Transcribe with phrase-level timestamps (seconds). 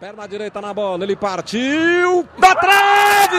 [0.00, 3.36] Perna direita na bola, ele partiu da trave!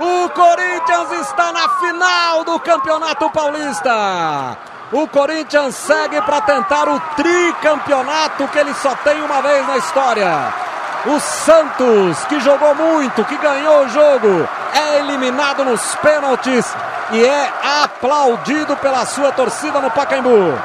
[0.00, 4.56] O Corinthians está na final do Campeonato Paulista.
[4.90, 10.54] O Corinthians segue para tentar o tricampeonato que ele só tem uma vez na história.
[11.04, 16.74] O Santos, que jogou muito, que ganhou o jogo, é eliminado nos pênaltis
[17.12, 17.52] e é
[17.82, 20.58] aplaudido pela sua torcida no Pacaembu.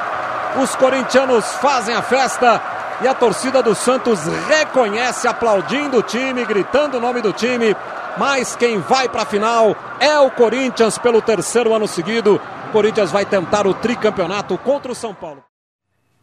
[0.56, 2.60] Os corintianos fazem a festa
[3.02, 7.74] e a torcida do Santos reconhece, aplaudindo o time, gritando o nome do time.
[8.18, 12.40] Mas quem vai para a final é o Corinthians pelo terceiro ano seguido.
[12.68, 15.42] O Corinthians vai tentar o tricampeonato contra o São Paulo.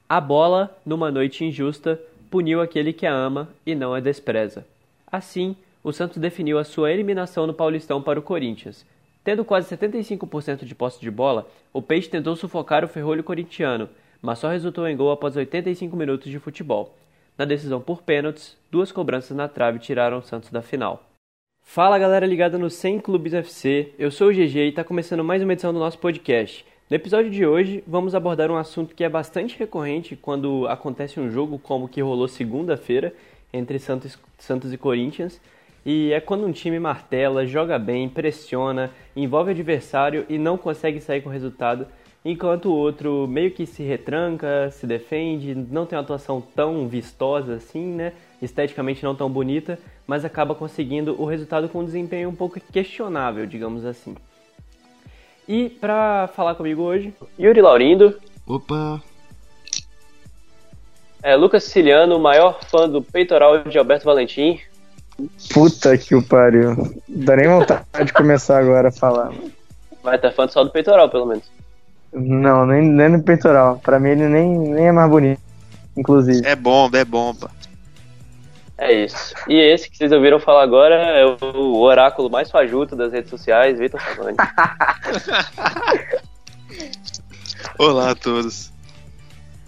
[0.07, 1.99] A bola, numa noite injusta,
[2.29, 4.65] puniu aquele que a ama e não a despreza.
[5.11, 8.85] Assim, o Santos definiu a sua eliminação no Paulistão para o Corinthians.
[9.23, 13.89] Tendo quase 75% de posse de bola, o Peixe tentou sufocar o ferrolho corintiano,
[14.21, 16.95] mas só resultou em gol após 85 minutos de futebol.
[17.37, 21.03] Na decisão por pênaltis, duas cobranças na trave tiraram o Santos da final.
[21.61, 25.43] Fala galera ligada no 100 Clubes FC, eu sou o GG e está começando mais
[25.43, 26.65] uma edição do nosso podcast.
[26.89, 31.29] No episódio de hoje, vamos abordar um assunto que é bastante recorrente quando acontece um
[31.29, 33.13] jogo como o que rolou segunda-feira
[33.51, 35.41] entre Santos, Santos e Corinthians,
[35.85, 41.21] e é quando um time martela, joga bem, pressiona, envolve adversário e não consegue sair
[41.21, 41.85] com resultado
[42.23, 47.55] enquanto o outro meio que se retranca, se defende, não tem uma atuação tão vistosa
[47.55, 48.13] assim, né?
[48.41, 53.45] Esteticamente não tão bonita, mas acaba conseguindo o resultado com um desempenho um pouco questionável,
[53.45, 54.15] digamos assim.
[55.47, 58.19] E para falar comigo hoje, Yuri Laurindo.
[58.45, 59.01] Opa!
[61.23, 64.59] É, Lucas Siciliano, maior fã do peitoral de Alberto Valentim.
[65.53, 66.75] Puta que o pariu.
[66.75, 69.33] Não dá nem vontade de começar agora a falar.
[70.03, 71.56] Vai estar tá fã só do peitoral, pelo menos.
[72.13, 73.79] Não, nem, nem no peitoral.
[73.79, 75.41] Pra mim ele nem, nem é mais bonito,
[75.95, 76.45] inclusive.
[76.45, 77.51] É bomba, é bomba.
[78.77, 79.33] É isso.
[79.47, 83.79] E esse que vocês ouviram falar agora é o oráculo mais fajuto das redes sociais,
[83.79, 84.37] Vitor Savani.
[87.77, 88.71] Olá a todos.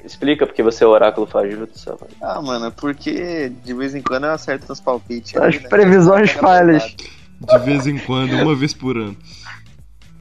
[0.04, 2.14] Explica porque você é o oráculo fajuto, Savani.
[2.22, 5.36] Ah, mano, porque de vez em quando eu acerto uns palpites.
[5.36, 5.70] As aí, né?
[5.70, 6.96] previsões falhas.
[7.40, 9.18] De vez em quando, uma vez por ano.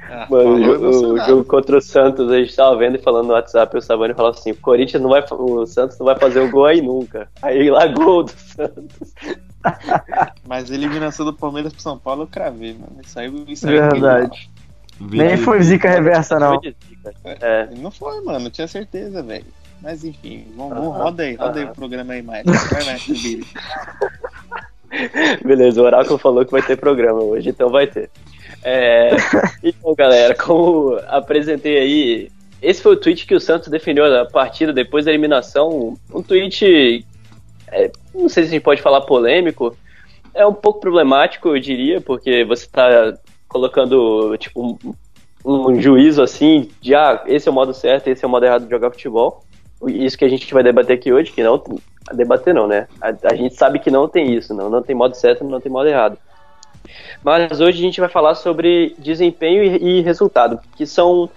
[0.08, 3.26] Ah, Mano, o jogo, o jogo contra o Santos, a gente tava vendo e falando
[3.26, 6.40] no WhatsApp, o Savani falava assim, o Corinthians não vai, o Santos não vai fazer
[6.40, 7.28] o gol aí nunca.
[7.42, 9.14] Aí lá gol do Santos.
[10.48, 12.96] Mas a eliminação do Palmeiras pro São Paulo eu cravei, mano.
[13.04, 14.50] Isso aí, isso aí Verdade.
[15.00, 16.60] Nem foi zica reversa, não.
[16.60, 16.76] Zica.
[17.24, 17.68] É.
[17.76, 19.46] Não foi, mano, eu tinha certeza, velho.
[19.80, 22.44] Mas enfim, vamos, vamos, roda aí, roda aí o programa aí, mais.
[22.44, 23.46] Vai mais, Billy.
[25.44, 28.10] Beleza, o Oráculo falou que vai ter programa hoje, então vai ter.
[28.62, 29.10] É,
[29.62, 32.30] então, galera, como apresentei aí,
[32.60, 35.96] esse foi o tweet que o Santos definiu a partida depois da eliminação.
[36.12, 37.04] Um tweet,
[37.68, 39.76] é, não sei se a gente pode falar polêmico,
[40.34, 43.14] é um pouco problemático, eu diria, porque você está
[43.48, 44.78] colocando tipo um,
[45.44, 48.64] um juízo assim de ah, esse é o modo certo, esse é o modo errado
[48.64, 49.44] de jogar futebol.
[49.86, 51.62] Isso que a gente vai debater aqui hoje, que não
[52.12, 52.88] debater não, né?
[53.00, 55.70] A, a gente sabe que não tem isso, não, não tem modo certo, não tem
[55.70, 56.18] modo errado.
[57.22, 61.28] Mas hoje a gente vai falar sobre desempenho e, resultado, que são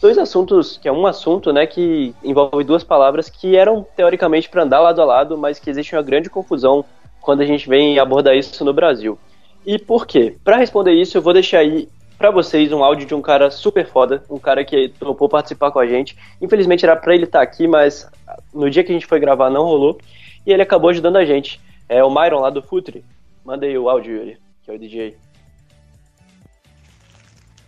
[0.00, 4.62] dois assuntos, que é um assunto, né, que envolve duas palavras que eram teoricamente para
[4.62, 6.84] andar lado a lado, mas que existe uma grande confusão
[7.20, 9.18] quando a gente vem abordar isso no Brasil.
[9.64, 10.36] E por quê?
[10.42, 11.86] Para responder isso, eu vou deixar aí
[12.16, 15.78] para vocês um áudio de um cara super foda, um cara que topou participar com
[15.78, 16.16] a gente.
[16.40, 18.06] Infelizmente era para ele estar aqui, mas
[18.52, 19.98] no dia que a gente foi gravar não rolou,
[20.46, 21.60] e ele acabou ajudando a gente.
[21.88, 23.04] É o Myron lá do Futre.
[23.44, 24.38] Manda aí o áudio, Yuri,
[24.70, 25.16] que é o DJ.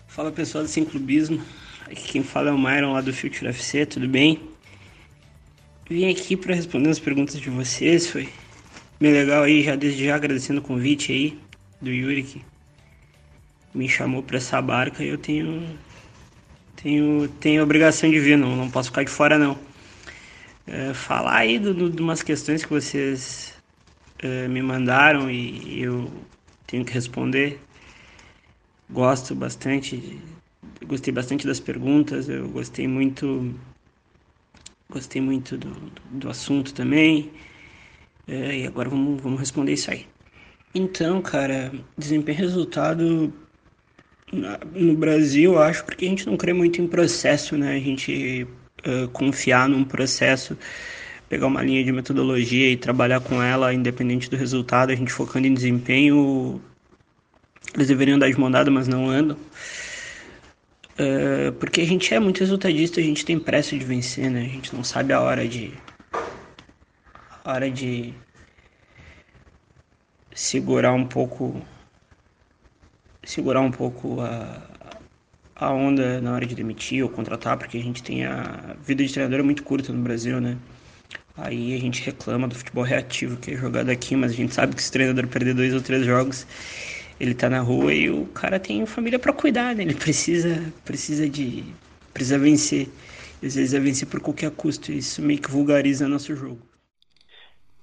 [0.06, 1.42] Fala pessoal do Sem Clubismo,
[1.86, 4.40] aqui quem fala é o Myron lá do Future FC, tudo bem?
[5.88, 8.28] Vim aqui para responder as perguntas de vocês, foi
[9.00, 11.38] bem legal aí, já desde já agradecendo o convite aí
[11.80, 12.44] do Yuri que
[13.74, 15.66] me chamou para essa barca e eu tenho
[16.76, 19.58] tenho tenho obrigação de vir, não, não posso ficar de fora não.
[20.66, 23.54] É, falar aí de umas questões que vocês
[24.18, 26.10] é, me mandaram e eu
[26.72, 27.60] tenho que responder
[28.90, 30.20] gosto bastante,
[30.86, 33.54] gostei bastante das perguntas, eu gostei muito,
[34.90, 35.70] gostei muito do,
[36.10, 37.30] do assunto também,
[38.28, 40.06] É, e agora vamos, vamos responder isso aí.
[40.74, 43.32] Então, cara, desempenho resultado
[44.74, 47.76] no Brasil, acho, porque a gente não crê muito em processo, né?
[47.76, 48.46] A gente
[48.84, 50.56] eh, confiar num processo,
[51.32, 55.46] pegar uma linha de metodologia e trabalhar com ela, independente do resultado, a gente focando
[55.46, 56.60] em desempenho,
[57.74, 59.38] eles deveriam dar de mão dada, mas não andam.
[60.98, 64.42] É, porque a gente é muito resultadista, a gente tem pressa de vencer, né?
[64.42, 65.72] A gente não sabe a hora de
[67.46, 68.12] hora de
[70.34, 71.62] segurar um pouco
[73.24, 74.62] segurar um pouco a,
[75.56, 79.10] a onda na hora de demitir ou contratar, porque a gente tem a vida de
[79.10, 80.58] treinador é muito curta no Brasil, né?
[81.36, 84.76] Aí a gente reclama do futebol reativo que é jogado aqui, mas a gente sabe
[84.76, 86.46] que se o treinador perder dois ou três jogos,
[87.18, 89.82] ele tá na rua e o cara tem família para cuidar, né?
[89.82, 91.64] Ele precisa precisa de
[92.12, 92.88] precisa vencer.
[93.42, 96.60] Às vezes é vencer por qualquer custo, e isso meio que vulgariza nosso jogo.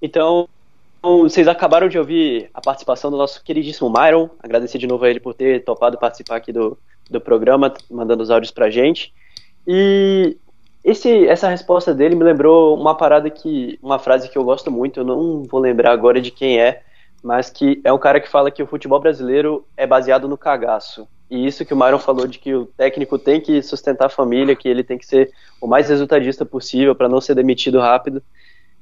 [0.02, 0.48] Então,
[1.02, 4.30] vocês acabaram de ouvir a participação do nosso queridíssimo Myron.
[4.42, 6.78] Agradecer de novo a ele por ter topado participar aqui do,
[7.10, 9.13] do programa, mandando os áudios pra gente.
[9.68, 10.38] E
[10.84, 13.78] esse, essa resposta dele me lembrou uma parada que.
[13.81, 16.81] uma frase que eu gosto muito, eu não vou lembrar agora de quem é,
[17.24, 21.08] mas que é um cara que fala que o futebol brasileiro é baseado no cagaço.
[21.30, 24.56] E isso que o Myron falou de que o técnico tem que sustentar a família,
[24.56, 25.31] que ele tem que ser
[25.62, 28.24] o mais resultadista possível para não ser demitido rápido,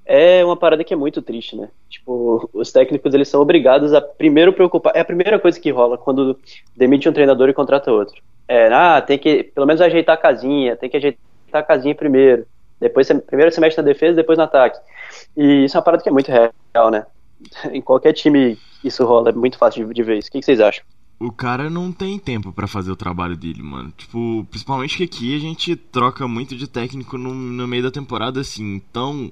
[0.05, 1.67] é uma parada que é muito triste, né?
[1.89, 5.97] Tipo, os técnicos eles são obrigados a primeiro preocupar, é a primeira coisa que rola
[5.97, 6.39] quando
[6.75, 8.21] demite um treinador e contrata outro.
[8.47, 11.19] É, ah, tem que pelo menos ajeitar a casinha, tem que ajeitar
[11.59, 12.45] a casinha primeiro.
[12.80, 14.80] Depois, primeiro você mexe na defesa, depois no ataque.
[15.36, 17.06] E isso é uma parada que é muito real, né?
[17.71, 20.30] Em qualquer time isso rola, é muito fácil de, de ver isso.
[20.30, 20.83] O que, que vocês acham?
[21.19, 23.92] o cara não tem tempo para fazer o trabalho dele, mano.
[23.98, 28.39] Tipo, principalmente que aqui a gente troca muito de técnico no, no meio da temporada,
[28.39, 28.75] assim.
[28.75, 29.31] Então,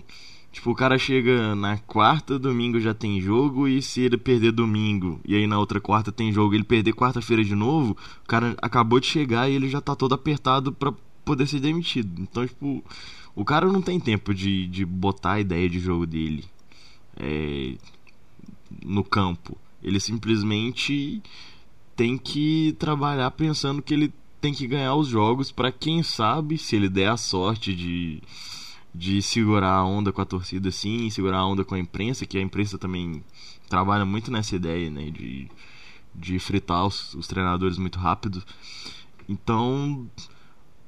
[0.51, 5.19] tipo, o cara chega na quarta, domingo já tem jogo, e se ele perder domingo,
[5.24, 9.00] e aí na outra quarta tem jogo, ele perder quarta-feira de novo, o cara acabou
[9.00, 10.92] de chegar e ele já tá todo apertado pra
[11.25, 12.22] poder ser demitido.
[12.22, 12.83] Então, tipo,
[13.36, 16.45] o cara não tem tempo de, de botar a ideia de jogo dele
[17.18, 17.75] é,
[18.86, 19.57] no campo.
[19.83, 21.22] Ele simplesmente
[21.95, 26.75] tem que trabalhar pensando que ele tem que ganhar os jogos para quem sabe se
[26.75, 28.22] ele der a sorte de
[28.98, 32.38] de segurar a onda com a torcida assim, segurar a onda com a imprensa, que
[32.38, 33.22] a imprensa também
[33.68, 35.50] trabalha muito nessa ideia, né, de
[36.13, 38.42] de fritar os, os treinadores muito rápido.
[39.27, 40.10] Então,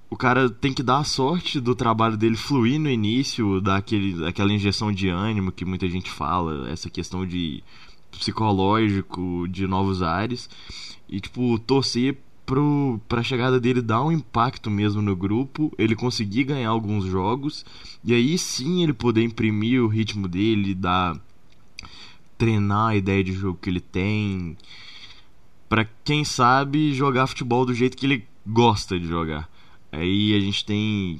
[0.09, 4.25] o cara tem que dar a sorte do trabalho dele fluir no início, dar aquele,
[4.25, 7.63] aquela injeção de ânimo que muita gente fala, essa questão de
[8.11, 10.49] psicológico, de novos ares
[11.09, 16.45] e tipo torcer pro pra chegada dele dar um impacto mesmo no grupo, ele conseguir
[16.45, 17.65] ganhar alguns jogos
[18.03, 21.19] e aí sim ele poder imprimir o ritmo dele, dar
[22.37, 24.55] treinar a ideia de jogo que ele tem,
[25.67, 29.49] para quem sabe jogar futebol do jeito que ele gosta de jogar.
[29.97, 31.19] Aí a gente tem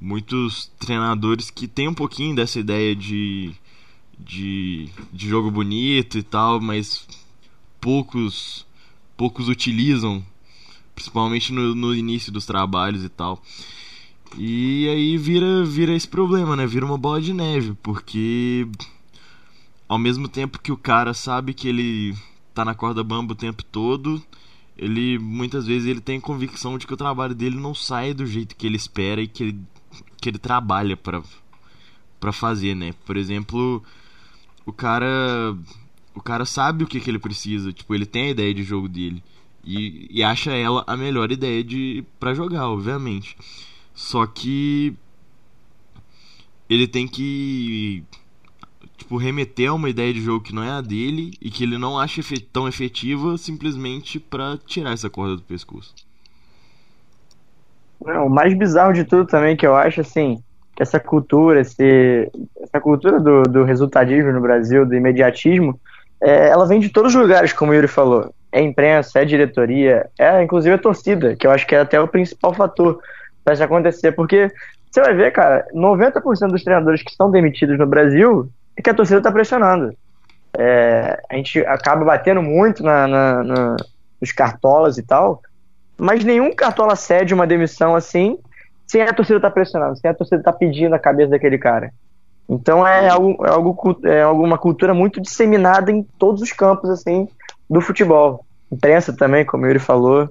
[0.00, 3.52] muitos treinadores que tem um pouquinho dessa ideia de
[4.16, 7.06] de, de jogo bonito e tal, mas
[7.80, 8.64] poucos
[9.16, 10.24] poucos utilizam,
[10.94, 13.42] principalmente no, no início dos trabalhos e tal.
[14.36, 16.66] E aí vira, vira esse problema, né?
[16.66, 18.66] Vira uma bola de neve, porque
[19.88, 22.16] ao mesmo tempo que o cara sabe que ele
[22.54, 24.22] tá na corda bamba o tempo todo,
[24.76, 28.56] ele muitas vezes ele tem convicção de que o trabalho dele não sai do jeito
[28.56, 29.60] que ele espera e que ele,
[30.20, 31.22] que ele trabalha para
[32.18, 32.94] para fazer, né?
[33.04, 33.82] Por exemplo,
[34.64, 35.56] o cara
[36.14, 38.88] o cara sabe o que, que ele precisa, tipo, ele tem a ideia de jogo
[38.88, 39.22] dele.
[39.64, 43.36] E, e acha ela a melhor ideia de para jogar, obviamente.
[43.94, 44.94] Só que
[46.68, 48.04] ele tem que
[48.96, 51.78] tipo remeter a uma ideia de jogo que não é a dele e que ele
[51.78, 52.20] não acha
[52.52, 55.94] tão efetiva simplesmente para tirar essa corda do pescoço.
[58.00, 60.42] O mais bizarro de tudo também que eu acho assim,
[60.76, 65.80] que essa cultura, esse, essa cultura do, do resultadismo no Brasil, do imediatismo,
[66.20, 68.32] é, ela vem de todos os lugares, como o Yuri falou.
[68.52, 72.08] É imprensa, é diretoria, é inclusive a torcida, que eu acho que é até o
[72.08, 73.00] principal fator
[73.44, 74.50] para isso acontecer, porque
[74.90, 78.94] você vai ver, cara, 90% dos treinadores que estão demitidos no Brasil é que a
[78.94, 79.94] torcida está pressionando.
[80.56, 83.76] É, a gente acaba batendo muito na, na, na,
[84.20, 85.42] nos cartolas e tal,
[85.96, 88.38] mas nenhum cartola cede uma demissão assim
[88.86, 91.58] sem a torcida estar tá pressionando, sem a torcida estar tá pedindo a cabeça daquele
[91.58, 91.92] cara.
[92.48, 97.28] Então é algo, é algo é alguma cultura muito disseminada em todos os campos assim
[97.68, 98.44] do futebol.
[98.70, 100.28] Imprensa também, como ele falou.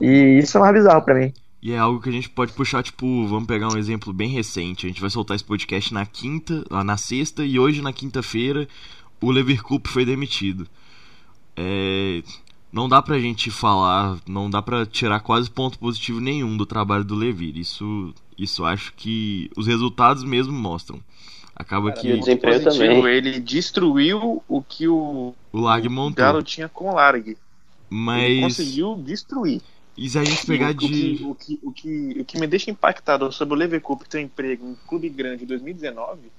[0.00, 1.32] E isso é mais bizarro para mim.
[1.60, 4.86] E é algo que a gente pode puxar, tipo, vamos pegar um exemplo bem recente.
[4.86, 8.68] A gente vai soltar esse podcast na quinta, na sexta, e hoje, na quinta-feira,
[9.20, 10.68] o Leverkusen foi demitido.
[11.56, 12.22] É,
[12.72, 17.04] não dá pra gente falar, não dá pra tirar quase ponto positivo nenhum do trabalho
[17.04, 17.56] do Levir.
[17.56, 21.00] Isso, isso acho que os resultados mesmo mostram.
[21.56, 22.12] Acaba Cara, que.
[22.12, 23.04] O desempenho também.
[23.06, 26.06] Ele destruiu o que o, o montou.
[26.06, 27.36] O Galo tinha com o Larg.
[27.90, 28.22] Mas.
[28.22, 29.60] Ele conseguiu destruir.
[29.98, 30.86] E gente pegar o, de.
[30.86, 34.20] Que, o, que, o, que, o que me deixa impactado sobre o Leverkusen ter um
[34.20, 36.30] emprego em um clube grande em 2019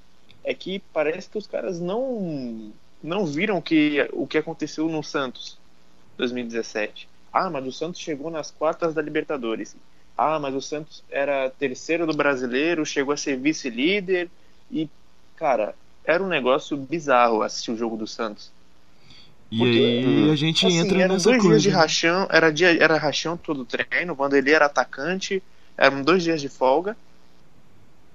[0.45, 2.71] é que parece que os caras não
[3.03, 5.57] não viram que, o que aconteceu no Santos
[6.17, 7.09] 2017.
[7.31, 9.75] Ah, mas o Santos chegou nas quartas da Libertadores.
[10.17, 14.29] Ah, mas o Santos era terceiro do brasileiro, chegou a ser vice-líder.
[14.71, 14.89] E,
[15.35, 18.51] cara, era um negócio bizarro assistir o jogo do Santos.
[19.51, 21.59] E Porque, aí a gente assim, entra eram nessa dois coisa.
[21.59, 25.41] dias de rachão, era, dia, era rachão todo o treino, quando ele era atacante,
[25.77, 26.95] eram dois dias de folga.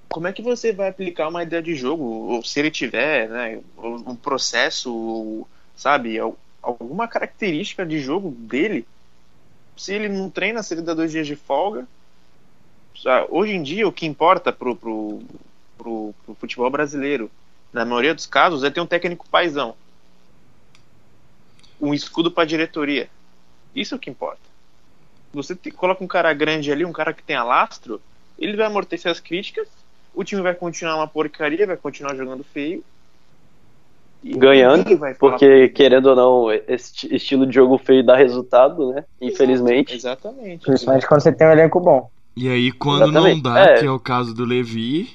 [0.08, 2.04] Como é que você vai aplicar uma ideia de jogo?
[2.04, 5.44] Ou se ele tiver, né, um processo,
[5.76, 6.18] sabe,
[6.62, 8.86] alguma característica de jogo dele
[9.76, 11.86] se ele não treina, se ele dá dois dias de folga.
[13.28, 15.22] Hoje em dia, o que importa pro, pro,
[15.76, 17.30] pro, pro futebol brasileiro,
[17.72, 19.74] na maioria dos casos, é ter um técnico paisão.
[21.80, 23.08] Um escudo para a diretoria.
[23.74, 24.40] Isso é o que importa.
[25.32, 28.00] Você te, coloca um cara grande ali, um cara que tem alastro,
[28.38, 29.68] ele vai amortecer as críticas,
[30.14, 32.84] o time vai continuar uma porcaria, vai continuar jogando feio,
[34.24, 39.04] ganhando, porque querendo ou não, esse estilo de jogo feio dá resultado, né?
[39.20, 39.94] Infelizmente.
[39.94, 40.64] Exatamente.
[40.64, 42.10] Principalmente quando você tem um elenco bom.
[42.36, 43.42] E aí, quando Exatamente.
[43.42, 43.78] não dá, é.
[43.78, 45.10] que é o caso do Levi,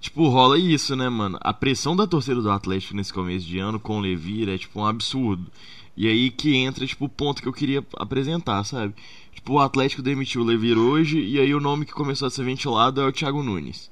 [0.00, 1.38] tipo, rola isso, né, mano?
[1.40, 4.80] A pressão da torcida do Atlético nesse começo de ano com o Levi é, tipo,
[4.80, 5.46] um absurdo.
[5.96, 8.94] E aí que entra, tipo, o ponto que eu queria apresentar, sabe?
[9.32, 12.44] Tipo, o Atlético demitiu o Levi hoje, e aí o nome que começou a ser
[12.44, 13.90] ventilado é o Thiago Nunes.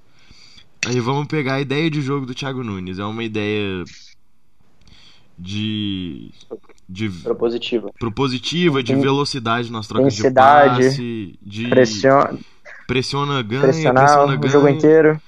[0.87, 2.99] Aí vamos pegar a ideia de jogo do Thiago Nunes.
[2.99, 3.85] É uma ideia
[5.38, 6.32] de,
[6.88, 12.38] de propositiva, propositiva de velocidade nas trocas de passe, de pressiona,
[12.87, 14.40] pressiona ganha, pressiona ganha.
[14.40, 15.21] o jogo inteiro.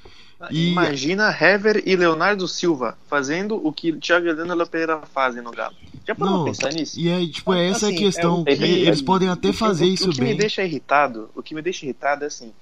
[0.51, 0.71] E...
[0.71, 5.75] Imagina Hever e Leonardo Silva fazendo o que Thiago Helena Pereira fazem no Galo.
[6.07, 6.99] Já parou Não, pensar nisso?
[6.99, 8.45] E aí, tipo, assim, essa é a assim, questão.
[8.47, 10.33] É, que eles podem até fazer o, isso o que bem.
[10.33, 12.53] Me deixa irritado, o que me deixa irritado é assim,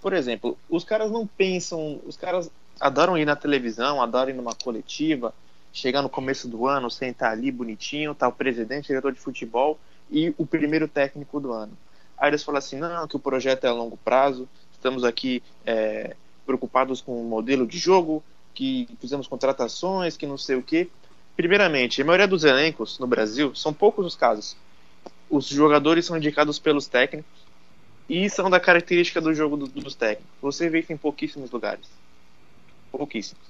[0.00, 4.54] por exemplo, os caras não pensam, os caras adoram ir na televisão, adoram ir numa
[4.54, 5.32] coletiva,
[5.72, 9.78] chegar no começo do ano, sentar ali bonitinho, tá o presidente, diretor de futebol
[10.10, 11.72] e o primeiro técnico do ano.
[12.18, 16.14] Aí eles falam assim, não, que o projeto é a longo prazo, estamos aqui é,
[16.46, 18.22] preocupados com o modelo de jogo,
[18.54, 20.88] que fizemos contratações, que não sei o quê.
[21.36, 24.56] Primeiramente, a maioria dos elencos no Brasil, são poucos os casos.
[25.30, 27.42] Os jogadores são indicados pelos técnicos
[28.08, 30.30] e são da característica do jogo do, dos técnicos.
[30.42, 31.88] Você vê isso em pouquíssimos lugares.
[32.90, 33.42] Pouquíssimos.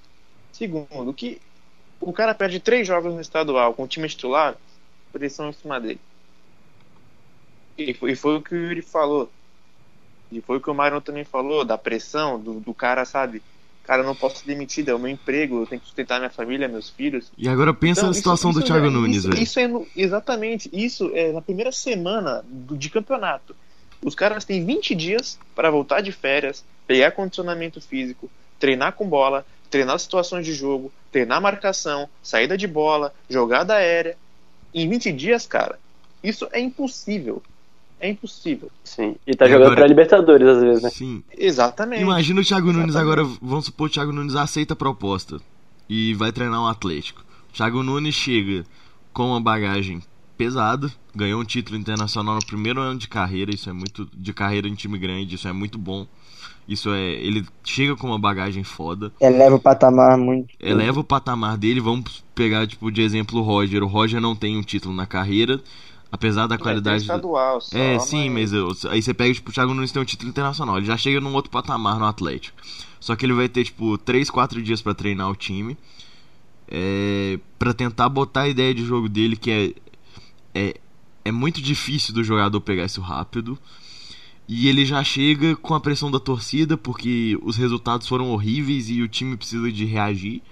[0.53, 1.41] Segundo, que
[2.01, 4.57] o cara perde três jogos no estadual com o time titular,
[5.13, 6.01] pressão em cima dele.
[7.77, 9.31] E foi, e foi o que o Yuri falou.
[10.33, 13.43] E foi o que o Myron também falou, da pressão, do, do cara, sabe?
[13.85, 16.31] Cara, eu não posso ser demitido, é o meu emprego, eu tenho que sustentar minha
[16.31, 17.33] família, meus filhos.
[17.37, 19.43] E agora pensa então, na situação isso, do Thiago é, Nunes, isso, velho.
[19.43, 23.57] Isso é no, exatamente, isso é na primeira semana do, de campeonato.
[24.05, 29.45] Os caras têm 20 dias para voltar de férias, pegar condicionamento físico, treinar com bola,
[29.69, 34.17] treinar situações de jogo, treinar marcação, saída de bola, jogada aérea.
[34.73, 35.79] Em 20 dias, cara,
[36.23, 37.43] isso é impossível.
[38.03, 38.69] É impossível.
[38.83, 39.15] Sim.
[39.25, 39.77] E tá jogando agora...
[39.77, 40.91] pra Libertadores às vezes, né?
[40.91, 41.23] Sim.
[41.39, 42.03] Exatamente.
[42.03, 42.93] Imagina o Thiago Exatamente.
[42.93, 45.41] Nunes agora, vamos supor que o Thiago Nunes aceita a proposta
[45.89, 47.25] e vai treinar um Atlético.
[47.49, 48.67] O Thiago Nunes chega
[49.13, 50.03] com uma bagagem
[50.37, 54.67] pesada, ganhou um título internacional no primeiro ano de carreira, isso é muito de carreira
[54.67, 56.05] em time grande, isso é muito bom.
[56.67, 57.01] Isso é.
[57.01, 59.13] Ele chega com uma bagagem foda.
[59.21, 60.55] Eleva o patamar muito.
[60.61, 61.81] Eleva o patamar dele.
[61.81, 63.83] Vamos pegar, tipo, de exemplo o Roger.
[63.83, 65.61] O Roger não tem um título na carreira.
[66.13, 66.97] Apesar da qualidade.
[66.97, 70.03] É, estadual, só, é sim, mas, eu, aí você pega, tipo, o Thiago Nunes tem
[70.03, 70.77] um título internacional.
[70.77, 72.61] Ele já chega num outro patamar no Atlético.
[73.01, 75.75] Só que ele vai ter, tipo, 3, 4 dias para treinar o time.
[76.69, 79.75] É, para tentar botar a ideia de jogo dele, que é,
[80.55, 80.75] é,
[81.25, 83.59] é muito difícil do jogador pegar isso rápido.
[84.47, 89.01] E ele já chega com a pressão da torcida, porque os resultados foram horríveis e
[89.01, 90.43] o time precisa de reagir.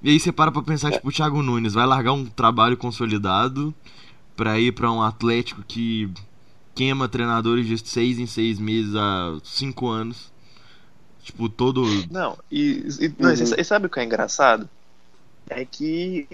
[0.00, 3.74] E aí você para pra pensar, tipo, o Thiago Nunes vai largar um trabalho consolidado
[4.36, 6.10] para ir para um Atlético que
[6.74, 10.32] queima treinadores de seis em seis meses há cinco anos.
[11.22, 11.84] Tipo, todo.
[12.10, 13.54] Não, e, e, não, uhum.
[13.56, 14.68] e sabe o que é engraçado?
[15.48, 16.28] É que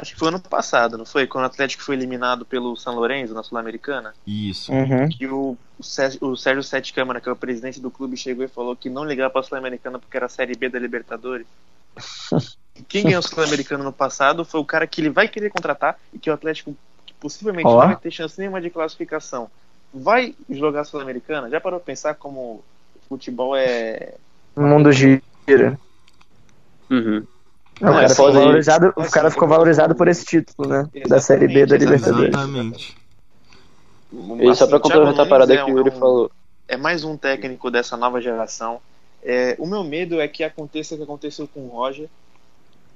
[0.00, 1.26] Acho que foi ano passado, não foi?
[1.26, 4.14] Quando o Atlético foi eliminado pelo São Lourenço na Sul-Americana.
[4.26, 4.72] Isso.
[4.72, 5.08] Uhum.
[5.10, 8.48] Que o, o, Sérgio, o Sete Câmara, que é o presidente do clube, chegou e
[8.48, 11.46] falou que não ligava pra Sul-Americana porque era a Série B da Libertadores.
[12.88, 16.18] Quem ganhou a Sul-Americana no passado foi o cara que ele vai querer contratar e
[16.18, 16.74] que o Atlético
[17.20, 17.72] possivelmente oh.
[17.72, 19.50] não vai ter chance nenhuma de classificação.
[19.92, 21.50] Vai jogar a Sul-Americana?
[21.50, 22.62] Já parou pra pensar como o
[23.08, 24.14] futebol é.
[24.56, 25.20] O mundo gira.
[26.90, 27.26] Uhum.
[27.80, 30.80] Não, o cara, ficou valorizado, o cara ficou valorizado por esse título, né?
[30.80, 32.28] Exatamente, da Série B da Libertadores.
[32.28, 32.96] Exatamente.
[34.12, 36.30] E só pra complementar a parada é que o Yuri um, falou.
[36.68, 38.80] É mais um técnico dessa nova geração.
[39.22, 42.08] É, o meu medo é que aconteça o que aconteceu com o Roger,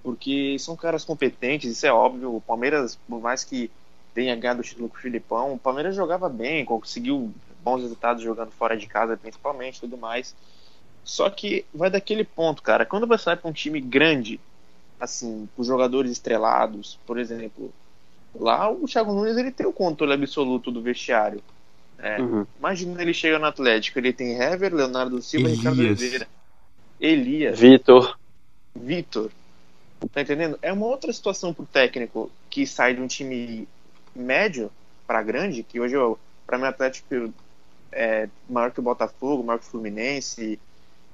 [0.02, 2.36] Porque são caras competentes, isso é óbvio.
[2.36, 3.70] O Palmeiras, por mais que
[4.14, 8.52] tenha ganhado o título com o Filipão, o Palmeiras jogava bem, conseguiu bons resultados jogando
[8.52, 10.34] fora de casa, principalmente, tudo mais.
[11.02, 12.86] Só que vai daquele ponto, cara.
[12.86, 14.40] Quando você vai para um time grande,
[15.00, 17.72] assim, com jogadores estrelados, por exemplo,
[18.34, 21.42] lá o Thiago Nunes ele tem o controle absoluto do vestiário.
[21.98, 22.46] É, Uhum.
[22.58, 25.58] Imagina ele chega no Atlético, ele tem Hever, Leonardo Silva, Elias.
[25.58, 26.28] Ricardo Oliveira,
[27.00, 28.18] Elias, Vitor.
[28.74, 29.30] Vitor.
[30.12, 30.58] Tá entendendo?
[30.60, 33.66] É uma outra situação pro técnico que sai de um time
[34.14, 34.70] médio
[35.06, 37.32] para grande, que hoje eu, para mim o Atlético
[37.92, 40.58] é maior que o Botafogo, maior que o Fluminense.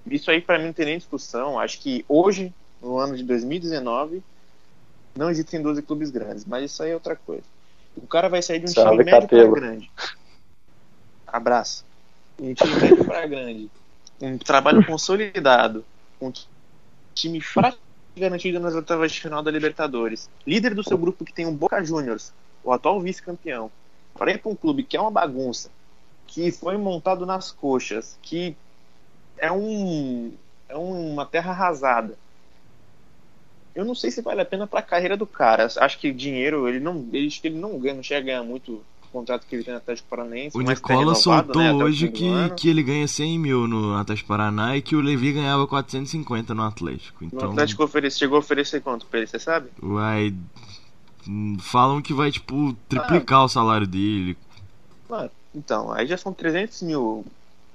[0.07, 1.59] Isso aí para mim não tem nem discussão.
[1.59, 4.23] Acho que hoje, no ano de 2019,
[5.15, 7.45] não existem 12 clubes grandes, mas isso aí é outra coisa.
[7.97, 9.91] O cara vai sair de um Salve, time médio para grande.
[11.27, 11.85] Abraço.
[12.39, 13.71] Um time médio para grande.
[14.21, 15.85] Um trabalho consolidado.
[16.21, 16.33] Um
[17.15, 17.79] time fraco
[18.17, 20.29] garantido nas oitavas de final da Libertadores.
[20.47, 23.71] Líder do seu grupo que tem um Boca Juniors, o atual vice-campeão.
[24.15, 25.71] Para ir para um clube que é uma bagunça,
[26.27, 28.57] que foi montado nas coxas, que
[29.39, 30.33] é um
[30.69, 32.17] é uma terra arrasada.
[33.75, 35.69] Eu não sei se vale a pena para a carreira do cara.
[35.79, 39.09] Acho que dinheiro ele não, ele, ele não ganha, não chega a ganhar muito o
[39.13, 40.57] contrato que ele tem no Atlético Paranaense.
[40.57, 44.77] O Nicola soltou né, o hoje que, que ele ganha 100 mil no Atlético Paraná
[44.77, 47.25] e que o Levi ganhava 450 no Atlético.
[47.25, 49.71] O Então, Atlético oferece, chegou a oferecer quanto pra ele, você sabe?
[49.81, 50.35] vai.
[51.61, 54.37] Falam que vai, tipo, triplicar o salário dele.
[55.09, 57.25] Mano, então, aí já são 300 mil.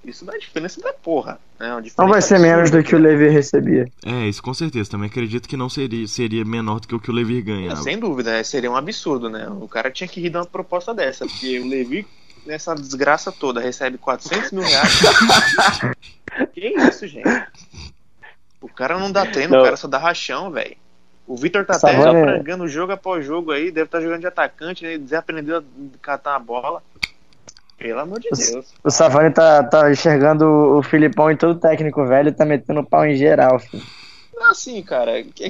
[0.03, 1.39] Isso dá diferença da porra.
[1.59, 1.67] Né?
[1.97, 3.91] Não vai ser menos do que o Levi recebia.
[4.05, 4.91] É, isso com certeza.
[4.91, 7.81] Também acredito que não seria, seria menor do que o que o Levi ganhava.
[7.81, 9.47] sem dúvida, é, seria um absurdo, né?
[9.49, 12.05] O cara tinha que rir de uma proposta dessa, porque o Levi,
[12.45, 14.99] nessa desgraça toda, recebe 400 mil reais.
[16.53, 17.29] que isso, gente?
[18.61, 19.61] O cara não dá treino, Não.
[19.61, 20.75] o cara só dá rachão, velho.
[21.27, 24.83] O Vitor tá até Savani- frangando jogo após jogo aí, deve estar jogando de atacante,
[24.83, 24.97] né?
[24.97, 25.63] Desaprendeu a
[26.01, 26.83] catar a bola.
[27.77, 28.73] Pelo amor de Deus.
[28.83, 33.05] O Savani tá, tá enxergando o Filipão em todo técnico velho e tá metendo pau
[33.05, 33.83] em geral, filho.
[34.33, 35.45] Não, assim, cara, é que,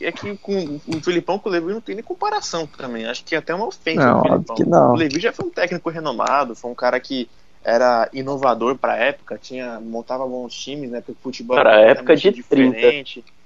[0.00, 3.06] é que com o Filipão com o Levi não tem nem comparação também.
[3.06, 4.06] Acho que é até uma ofensa.
[4.06, 4.92] Não, óbvio que não.
[4.92, 7.28] O Levi já foi um técnico renomado, foi um cara que
[7.62, 11.00] era inovador pra época, tinha, montava bons times, né?
[11.00, 13.24] Porque o futebol Pra era época de diferente.
[13.26, 13.43] É,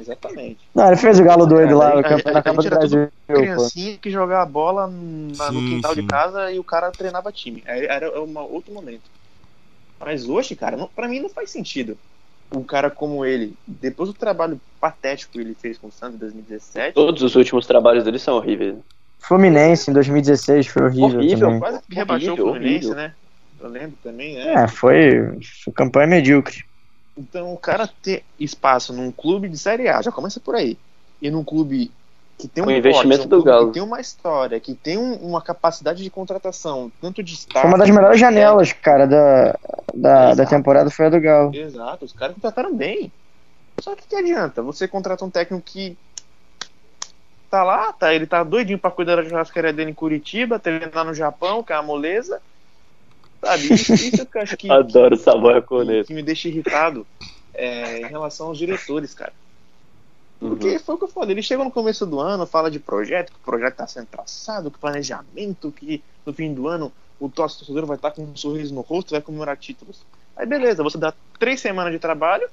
[0.00, 0.68] exatamente.
[0.74, 2.70] Não, ele fez o galo doido lá A- no a- campo- a na Copa gente
[2.70, 3.12] do era tudo Brasil.
[3.26, 3.34] pô.
[3.34, 6.00] Criancinha que jogava bola na- no Sim, quintal sim.
[6.02, 7.62] de casa e o cara treinava time.
[7.66, 9.10] Aí Era um outro momento.
[10.00, 11.96] Mas hoje, cara, não, pra mim não faz sentido.
[12.54, 16.18] Um cara como ele, depois do trabalho patético que ele fez com o Santos em
[16.18, 18.76] 2017, Todos os últimos trabalhos dele são horríveis.
[19.20, 21.60] Fluminense em 2016 foi horrível, Horrível, também.
[21.60, 22.94] quase que rebaixou Horrível, o Fluminense, horrível.
[22.96, 23.14] né?
[23.60, 24.64] Eu lembro também, né?
[24.64, 26.64] É, foi, foi campanha medíocre.
[27.16, 30.78] Então, o cara ter espaço num clube de Série A, já começa por aí.
[31.20, 31.90] E num clube
[32.38, 33.66] que tem um O investimento porte, um do Galo.
[33.68, 37.70] que tem uma história, que tem um- uma capacidade de contratação, tanto de staff, Foi
[37.70, 39.58] uma das melhores janelas, cara, da,
[39.94, 41.54] da, da temporada foi a do Galo.
[41.54, 43.12] Exato, os caras contrataram bem.
[43.80, 44.62] Só que que adianta?
[44.62, 45.96] Você contrata um técnico que
[47.50, 51.14] tá lá, tá, ele tá doidinho pra cuidar da churrascaria dele em Curitiba, treinar no
[51.14, 52.40] Japão, que é uma moleza.
[53.44, 56.06] Sabe, isso, isso que eu acho que, Adoro que, japonês.
[56.06, 57.04] que me deixa irritado
[57.52, 59.32] é, em relação aos diretores, cara.
[60.40, 60.50] Uhum.
[60.50, 63.32] Porque foi o que eu falei, ele chega no começo do ano, fala de projeto,
[63.32, 67.86] que o projeto tá sendo traçado, que planejamento, que no fim do ano o torcedor
[67.86, 70.04] vai estar com um sorriso no rosto, vai comemorar títulos.
[70.36, 72.48] Aí beleza, você dá três semanas de trabalho,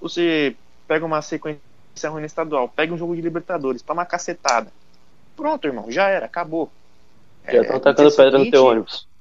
[0.00, 1.60] você pega uma sequência
[2.06, 4.72] ruim no estadual, pega um jogo de Libertadores, toma uma cacetada.
[5.36, 6.70] Pronto, irmão, já era, acabou.
[7.46, 9.11] Já estão no tacando dia pedra no seguinte, teu ônibus.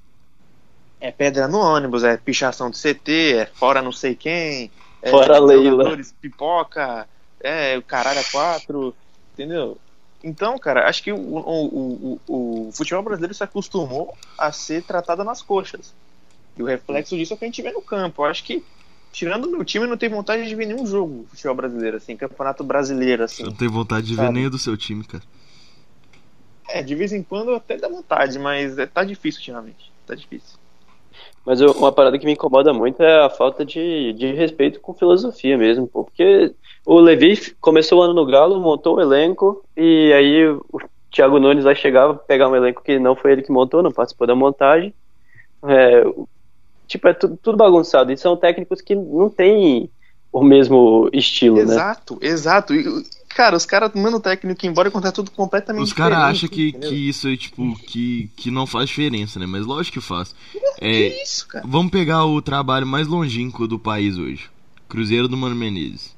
[1.01, 5.39] É pedra no ônibus, é pichação do CT, é fora não sei quem, é Fora
[5.39, 5.97] Leila.
[6.21, 7.07] pipoca,
[7.39, 8.95] é o caralho a quatro,
[9.33, 9.77] entendeu?
[10.23, 15.23] Então, cara, acho que o, o, o, o futebol brasileiro se acostumou a ser tratado
[15.23, 15.93] nas coxas.
[16.55, 18.21] E o reflexo disso é o que a gente vê no campo.
[18.21, 18.63] Eu acho que,
[19.11, 22.15] tirando o meu time, eu não tenho vontade de ver nenhum jogo futebol brasileiro, assim,
[22.15, 23.41] campeonato brasileiro, assim.
[23.41, 24.33] Eu não tenho vontade de ver Sabe?
[24.33, 25.23] nem o do seu time, cara.
[26.69, 29.91] É, de vez em quando até dá vontade, mas é, tá difícil ultimamente.
[30.05, 30.60] Tá difícil.
[31.45, 34.93] Mas eu- uma parada que me incomoda muito é a falta de, de respeito com
[34.93, 36.03] filosofia mesmo, pô.
[36.03, 36.53] Porque
[36.85, 40.79] o Levi começou o ano no Galo, montou o elenco, e aí o
[41.11, 44.27] Thiago Nunes vai chegar, pegar um elenco que não foi ele que montou, não participou
[44.27, 44.93] da montagem.
[45.65, 46.03] É,
[46.87, 48.11] tipo, é tudo, tudo bagunçado.
[48.11, 49.89] E são técnicos que não têm
[50.31, 51.63] o mesmo estilo, né?
[51.63, 52.73] Exato, exato.
[53.35, 56.69] Cara, os caras mandam o técnico embora e contar tudo completamente Os caras acham que,
[56.69, 56.89] entendeu?
[56.89, 59.45] que isso é, tipo, que, que não faz diferença, né?
[59.45, 60.35] Mas lógico que faz.
[60.79, 61.65] É, isso, cara?
[61.67, 64.49] vamos pegar o trabalho mais longínquo do país hoje.
[64.87, 66.15] Cruzeiro do Mano Menezes.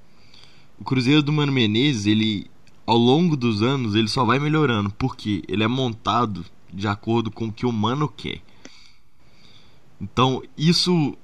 [0.79, 2.49] o Cruzeiro do Mano Menezes, ele
[2.85, 7.45] ao longo dos anos, ele só vai melhorando, porque ele é montado de acordo com
[7.45, 8.41] o que o Mano quer.
[10.01, 11.15] Então, isso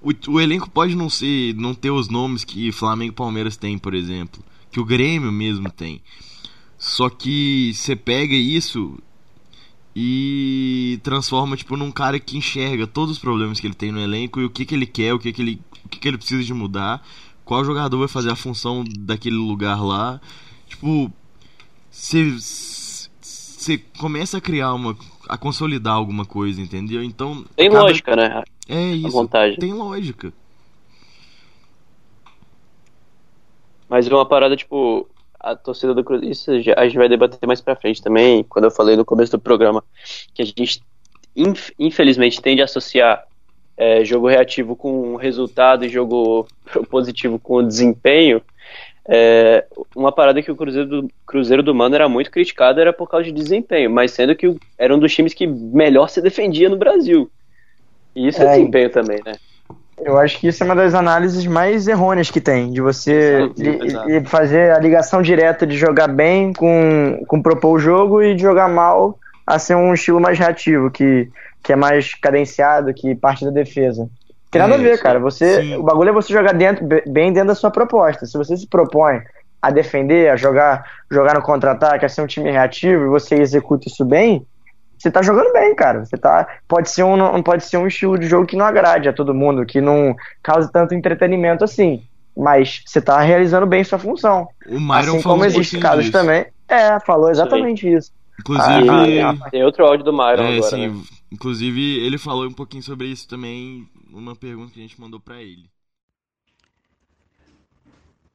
[0.00, 3.76] o, o elenco pode não ser não ter os nomes que Flamengo e Palmeiras tem,
[3.76, 4.42] por exemplo,
[4.74, 6.02] que o Grêmio mesmo tem.
[6.76, 8.98] Só que você pega isso
[9.94, 14.40] e transforma tipo num cara que enxerga todos os problemas que ele tem no elenco
[14.40, 16.42] e o que, que ele quer, o que, que ele o que, que ele precisa
[16.42, 17.06] de mudar,
[17.44, 20.20] qual jogador vai fazer a função daquele lugar lá.
[20.66, 21.08] Tipo,
[21.92, 24.96] você começa a criar uma
[25.28, 27.00] a consolidar alguma coisa, entendeu?
[27.00, 27.84] Então tem cada...
[27.84, 28.42] lógica, né?
[28.68, 29.06] É isso.
[29.60, 30.32] Tem lógica.
[33.94, 37.76] Mas uma parada tipo a torcida do Cruzeiro, isso a gente vai debater mais pra
[37.76, 39.84] frente também, quando eu falei no começo do programa,
[40.34, 40.82] que a gente
[41.78, 43.24] infelizmente tende a associar
[43.76, 46.44] é, jogo reativo com resultado e jogo
[46.90, 48.42] positivo com desempenho,
[49.06, 53.08] é, uma parada que o Cruzeiro do, Cruzeiro do Mano era muito criticado era por
[53.08, 56.76] causa de desempenho, mas sendo que era um dos times que melhor se defendia no
[56.76, 57.30] Brasil.
[58.12, 59.34] E isso é, é desempenho também, né?
[60.02, 63.50] Eu acho que isso é uma das análises mais errôneas que tem, de você
[64.26, 68.68] fazer a ligação direta de jogar bem com, com propor o jogo e de jogar
[68.68, 71.28] mal a ser um estilo mais reativo, que,
[71.62, 74.08] que é mais cadenciado, que parte da defesa.
[74.50, 75.18] Tem nada a ver, cara.
[75.18, 78.24] Você, o bagulho é você jogar dentro, bem dentro da sua proposta.
[78.24, 79.20] Se você se propõe
[79.60, 83.88] a defender, a jogar, jogar no contra-ataque, a ser um time reativo e você executa
[83.88, 84.46] isso bem,
[85.04, 86.04] você tá jogando bem, cara.
[86.04, 86.48] Você tá.
[86.66, 89.66] Pode ser um, pode ser um estilo de jogo que não agrade a todo mundo,
[89.66, 92.02] que não cause tanto entretenimento assim.
[92.36, 94.48] Mas você tá realizando bem sua função.
[94.66, 96.18] O Myron assim como existe casos disso.
[96.18, 96.46] também.
[96.66, 97.96] É, falou exatamente sim.
[97.96, 98.12] isso.
[98.40, 99.20] Inclusive.
[99.20, 100.70] Ah, tem outro áudio do Myron é, agora.
[100.70, 101.02] Sim, né?
[101.30, 105.42] Inclusive, ele falou um pouquinho sobre isso também, uma pergunta que a gente mandou para
[105.42, 105.64] ele.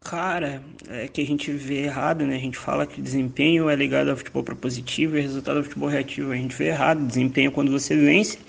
[0.01, 2.35] Cara, é que a gente vê errado, né?
[2.35, 6.31] A gente fala que desempenho é ligado ao futebol propositivo e resultado ao futebol reativo.
[6.31, 7.05] A gente vê errado.
[7.05, 8.39] Desempenho é quando você vence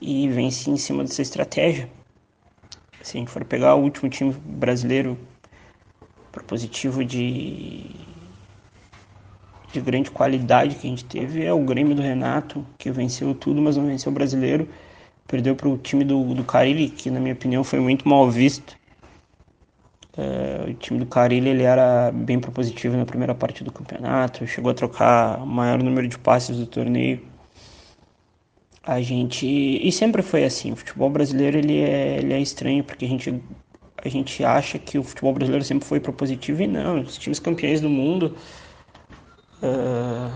[0.00, 1.88] e vence em cima dessa estratégia.
[3.02, 5.18] Se a gente for pegar o último time brasileiro
[6.32, 7.84] propositivo de,
[9.72, 13.60] de grande qualidade que a gente teve, é o Grêmio do Renato, que venceu tudo,
[13.60, 14.68] mas não venceu o brasileiro.
[15.26, 18.79] Perdeu para o time do, do Carilli, que na minha opinião foi muito mal visto
[20.16, 24.70] é, o time do Carilli ele era bem propositivo na primeira parte do campeonato, chegou
[24.70, 27.20] a trocar o maior número de passes do torneio.
[28.82, 30.72] A gente e sempre foi assim.
[30.72, 33.42] O futebol brasileiro ele é, ele é estranho porque a gente
[34.02, 37.00] a gente acha que o futebol brasileiro sempre foi propositivo e não.
[37.02, 38.36] Os times campeões do mundo
[39.62, 40.32] uh,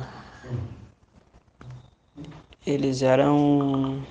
[2.67, 4.03] eles eram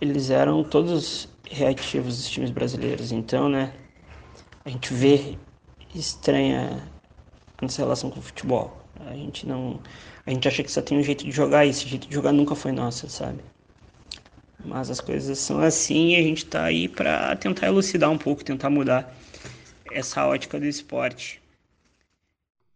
[0.00, 3.12] eles eram todos reativos dos times brasileiros.
[3.12, 3.72] Então, né,
[4.64, 5.36] a gente vê
[5.94, 6.82] estranha
[7.58, 8.76] a nossa relação com o futebol.
[9.06, 9.80] A gente não,
[10.26, 12.32] a gente acha que só tem um jeito de jogar e esse jeito de jogar
[12.32, 13.40] nunca foi nosso, sabe?
[14.64, 18.44] Mas as coisas são assim e a gente tá aí para tentar elucidar um pouco,
[18.44, 19.14] tentar mudar
[19.92, 21.42] essa ótica do esporte.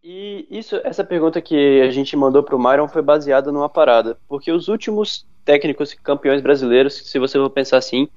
[0.03, 4.53] E isso, essa pergunta que a gente mandou pro Myron foi baseada numa parada, porque
[4.53, 8.09] os últimos técnicos campeões brasileiros, se você for pensar assim,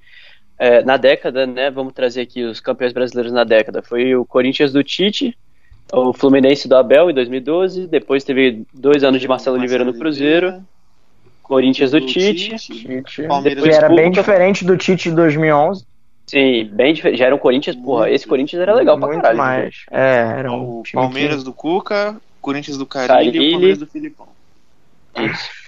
[0.62, 1.72] é, na década, né?
[1.72, 3.82] Vamos trazer aqui os campeões brasileiros na década.
[3.82, 5.36] Foi o Corinthians do Tite,
[5.92, 10.64] o Fluminense do Abel em 2012, depois teve dois anos de Marcelo Oliveira no Cruzeiro.
[11.42, 13.24] Corinthians do, Tite, Tite.
[13.24, 15.84] Palmeiras era bem diferente do Tite de 2011.
[16.28, 17.18] Sim, bem diferente.
[17.18, 19.38] Já era um Corinthians, porra, esse Corinthians era legal Muito pra caralho.
[19.40, 19.76] Mais.
[19.90, 21.46] É, era um Palmeiras que...
[21.46, 24.28] do Cuca, Corinthians do Carilli, e o Palmeiras do Filipão.
[25.18, 25.61] Isso.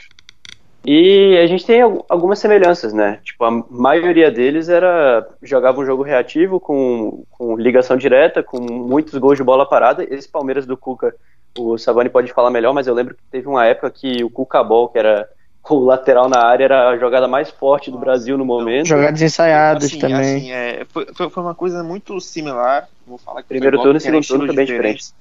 [0.86, 3.20] E a gente tem algumas semelhanças, né?
[3.24, 9.18] Tipo, a maioria deles era jogava um jogo reativo com, com ligação direta, com muitos
[9.18, 10.06] gols de bola parada.
[10.10, 11.16] Esse Palmeiras do Cuca,
[11.58, 14.62] o Savani pode falar melhor, mas eu lembro que teve uma época que o Cuca
[14.62, 15.26] Ball, que era
[15.70, 18.88] o lateral na área, era a jogada mais forte do Brasil no momento.
[18.88, 20.36] Jogadas ensaiadas assim, também.
[20.36, 22.90] Assim, é, foi, foi uma coisa muito similar.
[23.08, 25.14] Vou falar que Primeiro turno e segundo turno foi bem diferente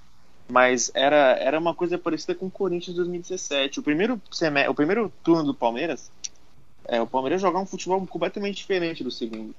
[0.53, 3.81] mas era, era uma coisa parecida com o Corinthians 2017.
[3.81, 6.13] O primeiro, semestre, o primeiro turno do Palmeiras,
[6.85, 9.55] é, o Palmeiras jogava um futebol completamente diferente do segundo.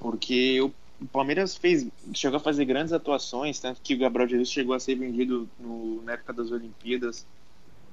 [0.00, 0.72] Porque o,
[1.12, 4.96] Palmeiras fez, chegou a fazer grandes atuações, tanto que o Gabriel Jesus chegou a ser
[4.96, 7.24] vendido no, na época das Olimpíadas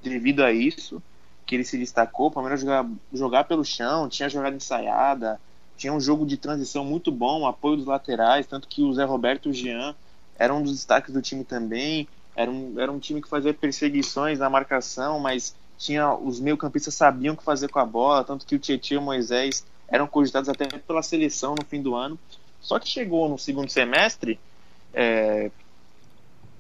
[0.02, 1.00] devido a isso,
[1.46, 2.30] que ele se destacou.
[2.30, 5.40] O Palmeiras jogava, jogar pelo chão, tinha jogada ensaiada,
[5.78, 9.50] tinha um jogo de transição muito bom, apoio dos laterais, tanto que o Zé Roberto
[9.50, 9.96] e o Jean
[10.38, 12.08] era um dos destaques do time também.
[12.36, 17.34] Era um, era um time que fazia perseguições na marcação, mas tinha os meio-campistas sabiam
[17.34, 20.50] o que fazer com a bola, tanto que o Tietchan e o Moisés eram cogitados
[20.50, 22.18] até pela seleção no fim do ano.
[22.62, 24.40] Só que chegou no segundo semestre,
[24.94, 25.50] é,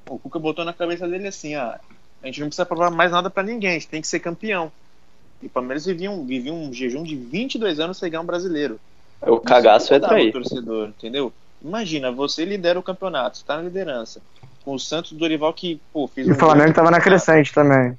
[0.09, 1.79] o Cuca botou na cabeça dele assim, ah,
[2.21, 4.71] a gente não precisa provar mais nada para ninguém, a gente tem que ser campeão.
[5.41, 8.79] E o Palmeiras vivia um, vivia um jejum de 22 anos sem ganhar um brasileiro.
[9.21, 10.29] O cagaço entra aí.
[10.29, 11.33] O torcedor, entendeu?
[11.61, 14.21] Imagina, você lidera o campeonato, está na liderança.
[14.63, 17.53] Com o Santos Dorival que, pô, fez E um o Flamengo grande tava na crescente
[17.53, 17.97] também.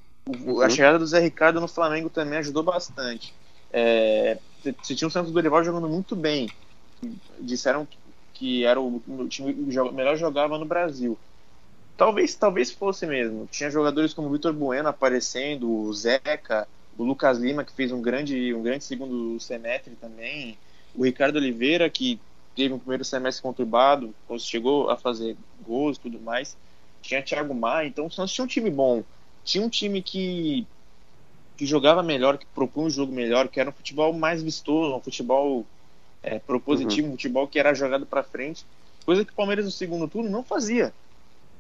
[0.63, 3.33] A chegada do Zé Ricardo no Flamengo também ajudou bastante.
[3.73, 6.51] É, você tinha o Santos Dorival jogando muito bem.
[7.41, 7.87] Disseram
[8.35, 11.19] que- era o, time que melhor jogava no Brasil.
[11.97, 13.49] Talvez, talvez fosse mesmo.
[13.51, 18.01] Tinha jogadores como o Vitor Bueno aparecendo, o Zeca, o Lucas Lima, que fez um
[18.01, 20.57] grande, um grande segundo semestre também,
[20.95, 22.21] o Ricardo Oliveira, que
[22.59, 26.57] teve um primeiro semestre conturbado, chegou a fazer gols e tudo mais.
[27.01, 29.05] Tinha Thiago Maia, então o Santos tinha um time bom
[29.49, 30.67] tinha um time que,
[31.57, 35.01] que jogava melhor, que propunha um jogo melhor, que era um futebol mais vistoso, um
[35.01, 35.65] futebol
[36.23, 38.67] é, propositivo, um futebol que era jogado para frente,
[39.07, 40.93] coisa que o Palmeiras no segundo turno não fazia.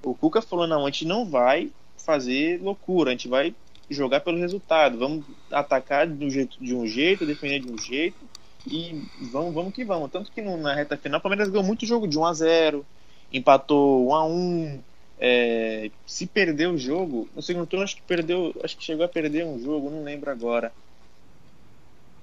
[0.03, 3.55] O Cuca falou: não, a gente não vai fazer loucura, a gente vai
[3.89, 8.19] jogar pelo resultado, vamos atacar do jeito, de um jeito, defender de um jeito
[8.67, 10.11] e vamos, vamos que vamos.
[10.11, 12.87] Tanto que na reta final o Palmeiras ganhou muito jogo de 1 a 0
[13.33, 14.81] empatou 1 a 1
[15.21, 19.09] é, se perdeu o jogo, no segundo turno acho que perdeu, acho que chegou a
[19.09, 20.73] perder um jogo, não lembro agora.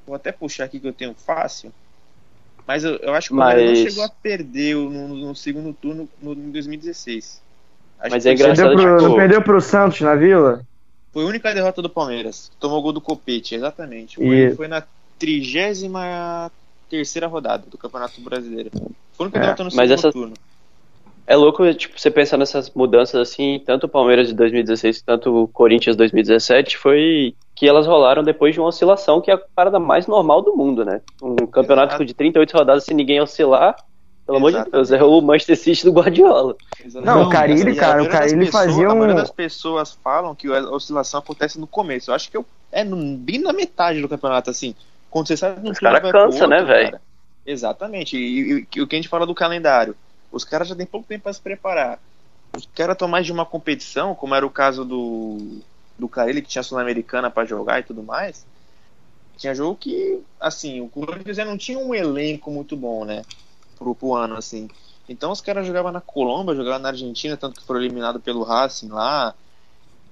[0.06, 1.74] Vou até puxar aqui que eu tenho fácil.
[2.68, 5.74] Mas eu, eu acho que o Palmeiras não chegou a perder no, no- no segundo
[5.74, 7.42] turno no, em 2016.
[8.00, 10.62] Acho Mas que é engraçado, Perdeu pro, não perdeu pro Santos na Vila?
[11.12, 12.52] Foi a única derrota do Palmeiras.
[12.60, 14.18] Tomou gol do Copete, exatamente.
[14.18, 14.86] Foi, E- foi na
[15.20, 15.84] 33
[16.90, 18.70] terceira rodada do Campeonato Brasileiro.
[19.20, 20.34] É, derrota no mas segundo essa- turno.
[21.28, 25.48] É louco, tipo, você pensar nessas mudanças assim, tanto o Palmeiras de 2016 quanto o
[25.48, 30.06] Corinthians 2017, foi que elas rolaram depois de uma oscilação que é a parada mais
[30.06, 31.02] normal do mundo, né?
[31.24, 32.06] Um campeonato Exato.
[32.06, 33.76] de 38 rodadas sem ninguém oscilar,
[34.24, 34.70] pelo amor de.
[34.70, 36.56] Deus, é o Manchester City do Guardiola.
[37.04, 39.18] Não, o Carille, E a cara, o pessoas- fazia A maioria um.
[39.18, 42.12] das pessoas falam que a oscilação acontece no começo.
[42.12, 44.76] Eu acho que eu- é no- bem na metade do campeonato, assim.
[45.16, 47.00] Quando você sabe que um Os turno cara vai pro cansa, né, velho?
[47.46, 48.18] Exatamente.
[48.18, 49.96] E, e- o que a gente fala do calendário.
[50.30, 52.02] Os caras já têm pouco tempo para se preparar.
[52.54, 55.62] Os caras estão mais de uma competição, como era o caso do,
[55.98, 58.46] do Carille, que tinha Sul-Americana para jogar e tudo mais.
[59.38, 63.24] Tinha jogo que, assim, o Corinthians não tinha um elenco muito bom, né?
[63.80, 64.68] Pro, pro ano, assim.
[65.08, 68.90] Então os caras jogavam na Colômbia, jogavam na Argentina, tanto que foram eliminados pelo Racing
[68.90, 69.34] lá.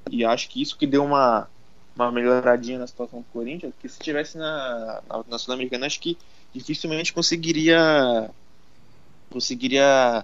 [0.09, 1.49] E acho que isso que deu uma,
[1.95, 6.17] uma melhoradinha na situação do Corinthians, porque se tivesse na, na, na Sul-Americana, acho que
[6.53, 8.29] dificilmente conseguiria
[9.29, 10.23] conseguiria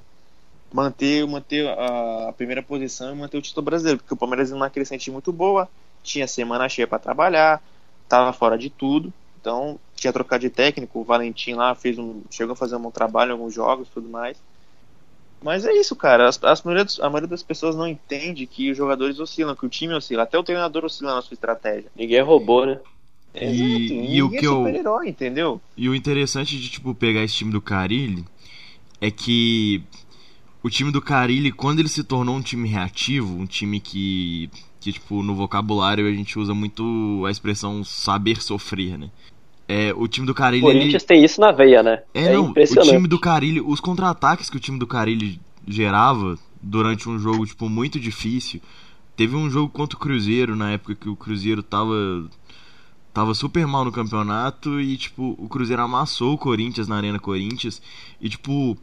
[0.71, 4.69] manter, manter a, a primeira posição e manter o título brasileiro, porque o Palmeiras numa
[4.69, 5.67] crescente muito boa,
[6.03, 7.61] tinha semana cheia para trabalhar,
[8.07, 12.53] tava fora de tudo, então tinha trocado de técnico, o Valentim lá fez um, chegou
[12.53, 14.37] a fazer um bom trabalho em alguns jogos tudo mais.
[15.41, 16.27] Mas é isso, cara.
[16.27, 19.65] As, as maioria dos- a maioria das pessoas não entende que os jogadores oscilam, que
[19.65, 21.89] o time oscila, até o treinador oscila na sua estratégia.
[21.95, 22.79] Ninguém roubou, né?
[23.33, 23.63] Exato.
[23.63, 25.61] e o ninguém que é eu- super-herói, entendeu?
[25.77, 28.25] E o interessante de, tipo, pegar esse time do Carilli
[28.99, 29.81] é que
[30.63, 34.49] o time do Carilli, quando ele se tornou um time reativo, um time que,
[34.81, 39.09] que tipo, no vocabulário a gente usa muito a expressão saber sofrer, né?
[39.71, 40.79] É, o time do O Carilli, ele...
[40.79, 42.01] Corinthians tem isso na veia, né?
[42.11, 47.07] É, não, o time do Carilli, os contra-ataques que o time do Carilli gerava durante
[47.07, 48.59] um jogo, tipo, muito difícil.
[49.15, 51.93] Teve um jogo contra o Cruzeiro, na época que o Cruzeiro tava
[53.13, 57.79] tava super mal no campeonato e, tipo, o Cruzeiro amassou o Corinthians na Arena Corinthians
[58.19, 58.75] e, tipo,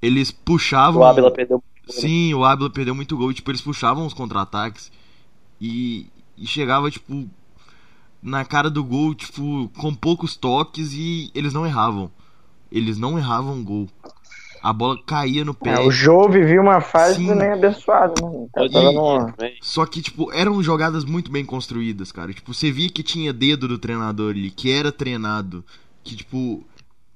[0.00, 1.00] eles puxavam...
[1.00, 1.62] O Ábila perdeu.
[1.88, 3.30] Sim, o Ábila perdeu muito gol.
[3.30, 4.92] e, Tipo, eles puxavam os contra-ataques
[5.60, 7.28] e, e chegava, tipo,
[8.22, 12.10] na cara do gol, tipo, com poucos toques e eles não erravam.
[12.70, 13.88] Eles não erravam gol.
[14.62, 15.70] A bola caía no pé.
[15.72, 17.26] É, o Jô vivia uma fase Sim.
[17.28, 18.28] também abençoada, né?
[18.28, 22.32] O cara E- Só que, tipo, eram jogadas muito bem construídas, cara.
[22.32, 25.64] Tipo, você via que tinha dedo do treinador ali, que era treinado.
[26.04, 26.62] Que, tipo,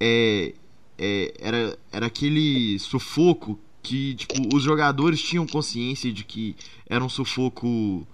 [0.01, 0.55] é,
[0.99, 6.57] é, era, era aquele sufoco que, tipo, os jogadores tinham consciência de que
[6.89, 8.07] era um sufoco,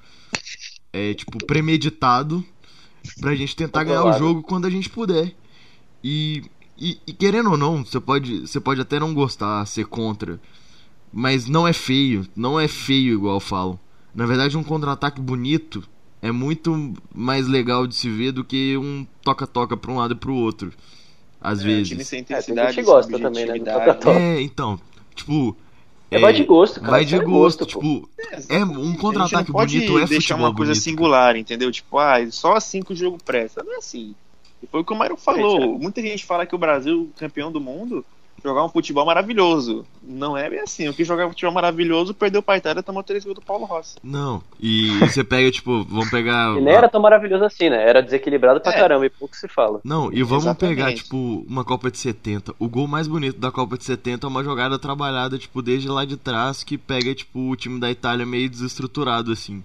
[0.92, 2.44] é, tipo, premeditado
[3.21, 5.35] pra gente tentar ganhar o jogo quando a gente puder.
[6.03, 6.43] E,
[6.79, 10.41] e, e querendo ou não, você pode, você pode até não gostar, ser contra.
[11.13, 13.79] Mas não é feio, não é feio igual falam.
[14.15, 15.83] Na verdade, um contra-ataque bonito
[16.23, 20.17] é muito mais legal de se ver do que um toca-toca pra um lado e
[20.17, 20.73] pro outro.
[21.41, 22.09] Às É, time vezes.
[22.09, 23.87] sem É, tem intensidade, gente que gosta também, né, objetividade.
[23.87, 24.21] toca-toca.
[24.21, 24.81] É, então,
[25.15, 25.57] tipo.
[26.11, 26.90] É, vai de gosto, cara.
[26.90, 27.66] Vai isso de é gosto, pô.
[27.66, 28.09] tipo.
[28.49, 30.96] É, um A gente contra-ataque bonito é deixar uma coisa bonito, cara.
[30.96, 31.70] singular, entendeu?
[31.70, 33.62] Tipo, ah, só assim que o jogo presta.
[33.62, 34.14] Não é assim.
[34.62, 35.61] E foi o que o Mário falou.
[35.61, 38.05] Gente, Muita gente fala que o Brasil é campeão do mundo,
[38.42, 39.85] jogar um futebol maravilhoso.
[40.03, 40.88] Não é bem assim.
[40.88, 43.96] O que jogar futebol maravilhoso perdeu pra Itália e tomou três gols do Paulo Rossi.
[44.03, 46.57] Não, e você pega, tipo, vamos pegar.
[46.57, 47.88] E nem era tão maravilhoso assim, né?
[47.88, 48.76] Era desequilibrado pra É.
[48.76, 49.81] caramba e pouco se fala.
[49.85, 50.76] Não, e vamos Exatamente.
[50.76, 52.55] pegar, tipo, uma Copa de 70.
[52.59, 56.05] O gol mais bonito da Copa de 70 é uma jogada trabalhada, tipo, desde lá
[56.05, 59.62] de trás, que pega, tipo, o time da Itália meio desestruturado, assim.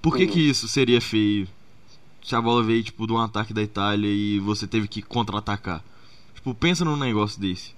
[0.00, 0.30] Por que Uhum.
[0.30, 1.48] que isso seria feio?
[2.22, 5.82] Se a bola veio, tipo, de um ataque da Itália e você teve que contra-atacar.
[6.48, 7.72] Tipo, pensa num negócio desse.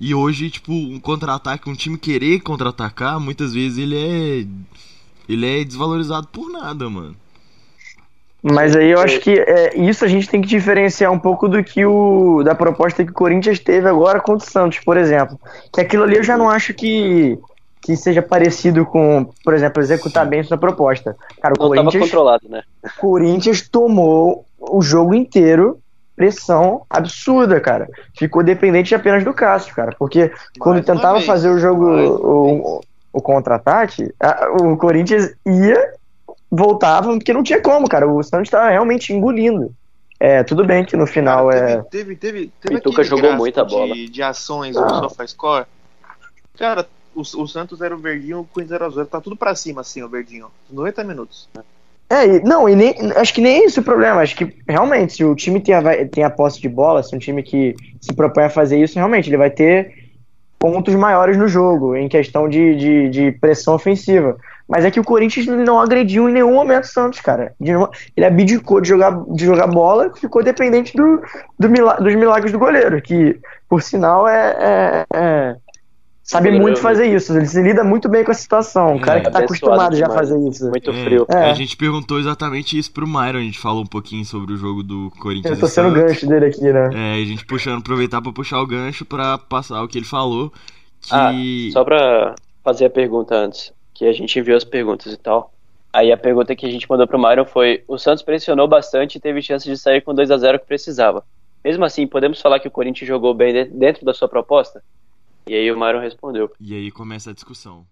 [0.00, 4.46] E hoje, tipo, um contra-ataque, um time querer contra-atacar, muitas vezes ele é.
[5.28, 7.14] Ele é desvalorizado por nada, mano.
[8.42, 11.62] Mas aí eu acho que é, isso a gente tem que diferenciar um pouco do
[11.62, 15.38] que o da proposta que o Corinthians teve agora contra o Santos, por exemplo.
[15.72, 17.38] Que aquilo ali eu já não acho que,
[17.80, 21.16] que seja parecido com, por exemplo, executar bem sua proposta.
[21.40, 22.62] Cara, o Não tava Corinthians, controlado, né?
[22.98, 25.81] Corinthians tomou o jogo inteiro
[26.22, 27.88] pressão absurda, cara.
[28.16, 29.92] Ficou dependente apenas do Cássio, cara.
[29.98, 32.80] Porque quando Mais tentava vez, fazer o jogo, o,
[33.12, 34.08] o contra-ataque,
[34.60, 35.94] o Corinthians ia,
[36.48, 38.08] voltava, porque não tinha como, cara.
[38.08, 39.74] O Santos tava realmente engolindo.
[40.20, 41.82] É, tudo bem que no final Cara, é.
[41.82, 43.92] teve, teve, teve, teve Pituca aquele jogou muita de, bola.
[43.92, 44.82] de ações Ah.
[44.86, 45.66] no SofaScore.
[46.56, 49.06] Cara, o, o Santos era o verdinho, o Corinthians era o zero.
[49.08, 50.46] Tá tudo pra cima, assim, o verdinho.
[50.70, 51.48] 90 minutos.
[52.12, 52.94] É, e- não, e nem.
[53.16, 54.20] Acho que nem é o problema.
[54.20, 57.18] Acho que realmente, se o time tem a, tem a posse de bola, se um
[57.18, 59.94] time que se propõe a fazer isso, realmente, ele vai ter
[60.58, 64.36] pontos maiores no jogo, em questão de, de, de pressão ofensiva.
[64.68, 67.52] Mas é que o Corinthians não agrediu em nenhum momento o Santos, cara.
[68.16, 71.20] Ele abdicou de jogar, de jogar bola, ficou dependente do,
[71.58, 74.56] do dos milagres do goleiro, que, por sinal, é.
[74.60, 75.56] é- é-
[76.22, 77.36] sabe Goleiro, muito fazer isso.
[77.36, 78.94] Ele se lida muito bem com a situação.
[78.94, 80.28] Um cara que tá acostumado já a demais.
[80.30, 80.68] fazer isso.
[80.68, 81.26] Muito É, frio.
[81.28, 81.50] É.
[81.50, 83.38] A gente perguntou exatamente isso pro Myron.
[83.38, 85.54] A gente falou um pouquinho sobre o jogo do Corinthians.
[85.54, 86.90] Eu tô sendo o gancho dele aqui, né?
[86.94, 90.50] É, a gente puxando, aproveitar pra puxar o gancho pra passar o que ele falou.
[91.00, 91.10] Que.
[91.10, 91.32] Ah,
[91.72, 95.52] só pra fazer a pergunta antes, que a gente enviou as perguntas e tal.
[95.92, 99.20] Aí a pergunta que a gente mandou pro Myron foi: o Santos pressionou bastante e
[99.20, 101.22] teve chance de sair com 2 a 0 que precisava.
[101.64, 104.82] Mesmo assim, podemos falar que o Corinthians jogou bem de- dentro da sua proposta?
[105.46, 106.50] E aí o Myron respondeu.
[106.58, 107.86] E aí começa a discussão.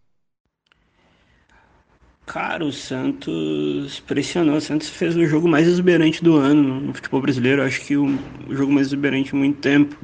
[2.27, 4.57] Cara, o Santos pressionou.
[4.57, 7.63] O Santos fez o jogo mais exuberante do ano no- futebol brasileiro.
[7.63, 8.07] Acho que o,
[8.49, 9.97] o jogo mais exuberante em muito tempo.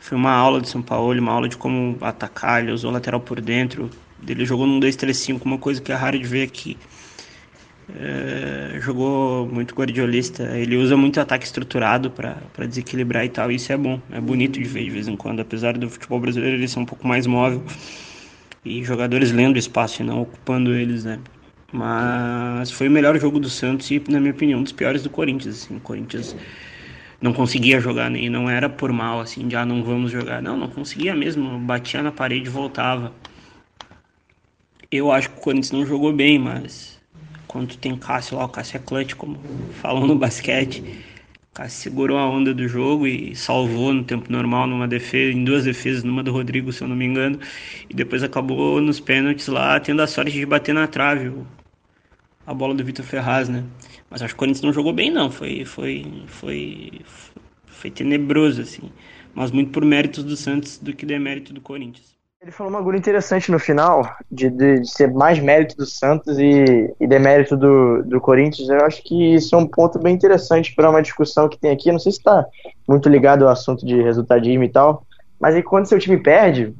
[0.00, 2.62] Foi uma aula de São Paulo, uma aula de como atacar.
[2.62, 3.90] Ele usou lateral por dentro.
[4.26, 6.78] Ele jogou num 2-3-5, uma coisa que é raro de ver aqui.
[7.98, 10.56] É, jogou muito guardiolista.
[10.56, 13.50] Ele usa muito ataque estruturado para desequilibrar e tal.
[13.50, 15.40] Isso é bom, é bonito de ver de vez em quando.
[15.40, 17.62] Apesar do futebol brasileiro ele ser um pouco mais móvel
[18.64, 21.18] e jogadores lendo espaço e não ocupando eles, né?
[21.72, 25.10] Mas foi o melhor jogo do Santos e, na minha opinião, um dos piores do
[25.10, 25.64] Corinthians.
[25.64, 25.76] Assim.
[25.76, 26.36] O Corinthians
[27.20, 30.42] não conseguia jogar, nem não era por mal, assim, de ah, não vamos jogar.
[30.42, 31.58] Não, não conseguia mesmo.
[31.60, 33.12] Batia na parede e voltava.
[34.90, 36.99] Eu acho que o Corinthians não jogou bem, mas
[37.50, 39.36] quando tem Cássio lá, o Cássio é clutch, como
[39.82, 40.84] falam no basquete.
[41.50, 45.42] O Cássio segurou a onda do jogo e salvou no tempo normal numa defesa, em
[45.42, 47.40] duas defesas, numa do Rodrigo, se eu não me engano,
[47.88, 51.32] e depois acabou nos pênaltis lá tendo a sorte de bater na trave
[52.46, 53.64] a bola do Vitor Ferraz, né?
[54.08, 57.00] Mas acho que o Corinthians não jogou bem não, foi foi foi
[57.66, 58.92] foi tenebroso assim,
[59.34, 62.19] mas muito por méritos do Santos do que demérito do Corinthians.
[62.42, 66.38] Ele falou uma coisa interessante no final, de, de, de ser mais mérito do Santos
[66.38, 68.70] e, e demérito do, do Corinthians.
[68.70, 71.90] Eu acho que isso é um ponto bem interessante para uma discussão que tem aqui.
[71.90, 72.46] Eu não sei se está
[72.88, 75.04] muito ligado ao assunto de resultadismo e tal,
[75.38, 76.74] mas aí quando seu time perde,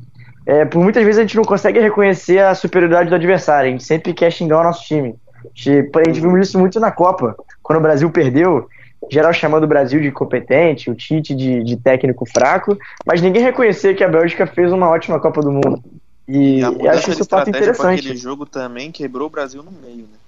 [0.46, 3.68] é, por muitas vezes a gente não consegue reconhecer a superioridade do adversário.
[3.68, 5.14] A gente sempre quer xingar o nosso time.
[5.53, 7.37] Tipo, A gente viu isso muito na Copa.
[7.62, 8.66] Quando o Brasil perdeu,
[9.10, 13.94] geral chamando o Brasil de incompetente, o Tite de, de técnico fraco, mas ninguém reconhecer
[13.94, 15.82] que a Bélgica fez uma ótima Copa do Mundo.
[16.28, 18.16] E, E a eu mudança acho isso um fato para aquele interessante.
[18.16, 20.18] jogo também quebrou o Brasil no meio, né?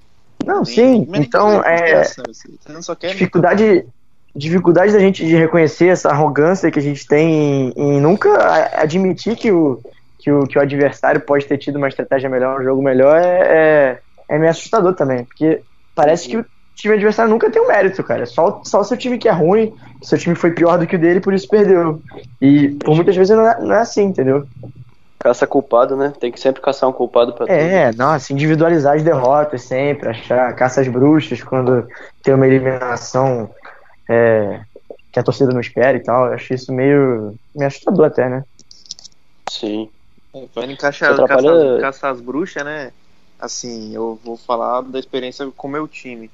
[0.45, 2.23] Não, Nem- sim, nem- então é assim.
[3.01, 3.85] Dificuldade
[4.35, 8.31] dificuldade da gente de reconhecer essa arrogância que a gente tem em, em nunca
[8.81, 9.79] admitir que o,
[10.19, 13.99] que o que o adversário pode ter tido uma estratégia melhor, um jogo melhor é,
[13.99, 15.63] é, é meio assustador também, porque
[15.95, 16.43] parece que
[16.75, 18.27] time adversário nunca tem um mérito, cara.
[18.27, 20.99] Só, só o seu time que é ruim, seu time foi pior do que o
[20.99, 22.03] dele, por isso perdeu.
[22.41, 24.47] E por muitas vezes não é, não é assim, entendeu?
[25.23, 26.13] Caça culpado, né?
[26.19, 27.57] Tem que sempre caçar um culpado pra tudo.
[27.57, 31.87] É, nossa, individualizar as derrotas sempre, achar caças bruxas quando
[32.23, 33.55] tem uma eliminação
[34.11, 34.61] é,
[35.13, 36.27] que a torcida não espera e tal.
[36.27, 38.43] Eu acho isso meio, meio assustador até, né?
[39.49, 39.89] Sim.
[40.35, 42.91] É, Falando em caça, Só atrapalha- caça, caça às bruxas, né?
[43.39, 46.31] Assim, eu vou falar da experiência com o meu time.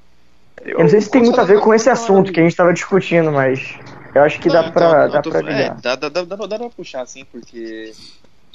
[0.65, 2.73] Eu não sei se tem muito a ver com esse assunto que a gente estava
[2.73, 3.77] discutindo, mas
[4.13, 5.81] Eu acho que Não, dá então, pra, eu dá tô- pra é, ligar.
[5.81, 7.93] dá, dá, dá, dá, dá pra puxar, assim, porque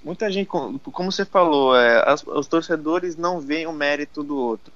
[0.03, 4.37] muita gente, como como você falou, é, as- os torcedores não veem o mérito do
[4.37, 4.73] outro.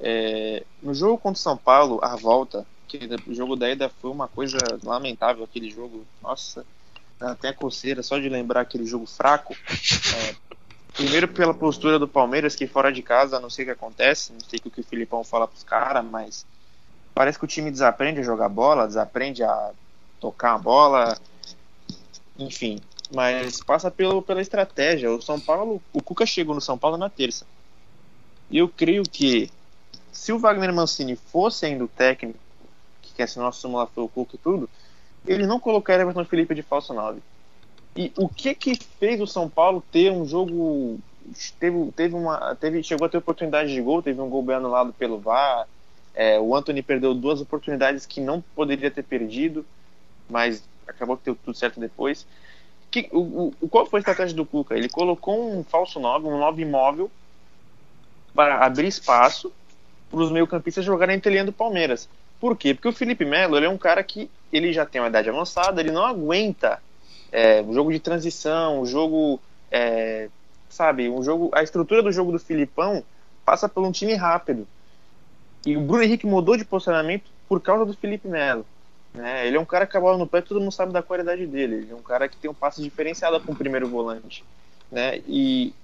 [0.00, 2.98] É, no jogo contra o São Paulo, a volta, que
[3.28, 6.66] o jogo da ida foi uma coisa lamentável, aquele jogo, nossa,
[7.20, 9.54] dá até coceira só de lembrar aquele jogo fraco.
[10.16, 10.34] É,
[11.00, 14.40] primeiro pela postura do Palmeiras, que fora de casa, não sei o que acontece, não
[14.40, 16.44] sei o que o Filipão fala pros caras, mas
[17.14, 19.70] parece que o time desaprende a jogar bola, desaprende a
[20.20, 21.18] tocar a bola,
[22.38, 22.78] enfim.
[23.14, 25.10] Mas passa pelo, pela estratégia.
[25.10, 27.46] O São Paulo, o Cuca chegou no São Paulo na terça.
[28.50, 29.50] E eu creio que
[30.12, 32.38] se o Wagner Mancini fosse ainda o técnico,
[33.00, 34.68] que quer ser nosso simular foi o Cuca e tudo,
[35.26, 37.22] ele não colocaria Everton Felipe de falso 9.
[37.96, 40.98] E o que que fez o São Paulo ter um jogo
[41.58, 44.92] teve, teve uma teve chegou a ter oportunidade de gol, teve um gol bem anulado
[44.92, 45.66] pelo VAR.
[46.14, 49.64] É, o Anthony perdeu duas oportunidades que não poderia ter perdido,
[50.28, 52.26] mas acabou que deu tudo certo depois.
[52.90, 54.76] Que, o, o, qual foi a estratégia do Cuca?
[54.76, 57.10] Ele colocou um falso 9, um 9 imóvel,
[58.34, 59.52] para abrir espaço
[60.10, 62.08] para os meio-campistas jogarem entre linha do Palmeiras.
[62.40, 62.74] Por quê?
[62.74, 65.80] Porque o Felipe Melo ele é um cara que ele já tem uma idade avançada,
[65.80, 66.82] ele não aguenta
[67.32, 70.28] é, o jogo de transição, o jogo, é,
[70.68, 73.04] sabe, um jogo, a estrutura do jogo do Filipão
[73.44, 74.66] passa por um time rápido.
[75.64, 78.64] E o Bruno Henrique mudou de posicionamento por causa do Felipe Melo.
[79.12, 79.46] Né?
[79.46, 81.76] Ele é um cara que a no pé, todo mundo sabe da qualidade dele.
[81.76, 84.44] Ele é um cara que tem um passe diferenciado para um primeiro volante.
[84.90, 85.20] Né?
[85.26, 85.74] E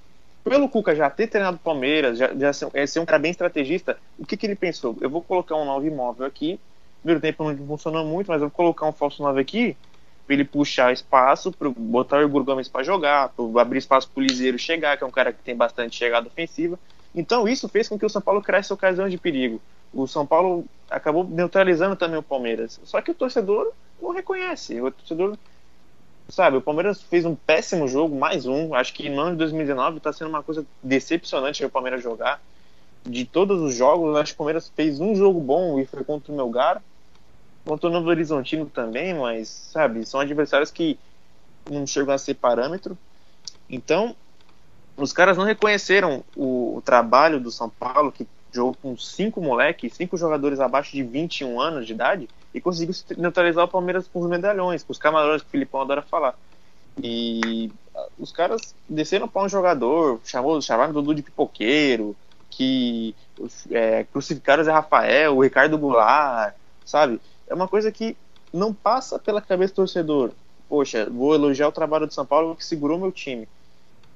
[0.42, 3.32] pelo Cuca já ter treinado o Palmeiras, já, já ser, é ser um cara bem
[3.32, 4.97] estrategista, o que, que ele pensou?
[5.01, 6.59] Eu vou colocar um 9 imóvel aqui.
[7.03, 9.76] Primeiro tempo não funcionou muito, mas eu vou colocar um falso 9 aqui
[10.35, 14.59] ele puxar espaço, para botar o Gomes para jogar, para abrir espaço para o Liseiro
[14.59, 16.79] chegar, que é um cara que tem bastante chegada ofensiva.
[17.14, 19.61] Então isso fez com que o São Paulo criasse ocasião de perigo.
[19.93, 22.81] O São Paulo acabou neutralizando também o Palmeiras.
[22.85, 24.81] Só que o torcedor não reconhece.
[24.81, 25.39] O torcedor,
[26.29, 28.74] sabe, o Palmeiras fez um péssimo jogo, mais um.
[28.74, 32.41] Acho que no ano de 2019 está sendo uma coisa decepcionante o Palmeiras jogar.
[33.05, 36.33] De todos os jogos, acho que o Palmeiras fez um jogo bom e foi contra
[36.33, 36.83] o Melgar.
[37.67, 40.97] Contra o Novo Horizontino também, mas, sabe, são adversários que
[41.69, 42.97] não chegam a ser parâmetro.
[43.69, 44.14] Então,
[44.97, 49.95] os caras não reconheceram o, o trabalho do São Paulo, que jogou com cinco moleques,
[49.95, 54.31] cinco jogadores abaixo de 21 anos de idade, e conseguiu neutralizar o Palmeiras com os
[54.31, 56.39] medalhões, com os camarões que o Filipão adora falar.
[57.03, 57.71] E
[58.17, 62.14] os caras desceram para um jogador, chamou, chamaram Dudu de pipoqueiro,
[62.49, 63.12] que
[63.73, 66.55] é, crucificaram o Zé Rafael, o Ricardo Goulart,
[66.85, 67.21] sabe?
[67.49, 68.16] É uma coisa que
[68.53, 70.32] não passa pela cabeça do torcedor.
[70.68, 73.49] Poxa, vou elogiar o trabalho do São Paulo que segurou meu time.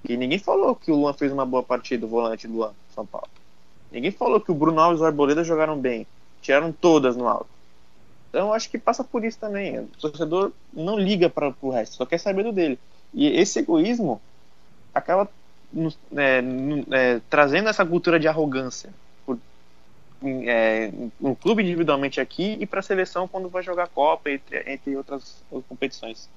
[0.09, 3.05] E ninguém falou que o Luan fez uma boa partida, o volante do Luan, São
[3.07, 3.29] Paulo.
[3.93, 6.07] Ninguém falou que o Bruno Alves e o Arboleda jogaram bem.
[6.41, 7.49] Tiraram todas no alto.
[8.31, 9.81] Então acho que passa por isso também.
[9.81, 12.79] O torcedor não liga para o resto, só quer saber do dele.
[13.13, 14.21] E esse egoísmo
[14.95, 15.29] acaba
[16.17, 16.43] é,
[16.91, 18.91] é, trazendo essa cultura de arrogância.
[20.23, 24.97] É, um clube individualmente aqui e para a seleção quando vai jogar Copa, entre, entre
[24.97, 26.29] outras, outras competições.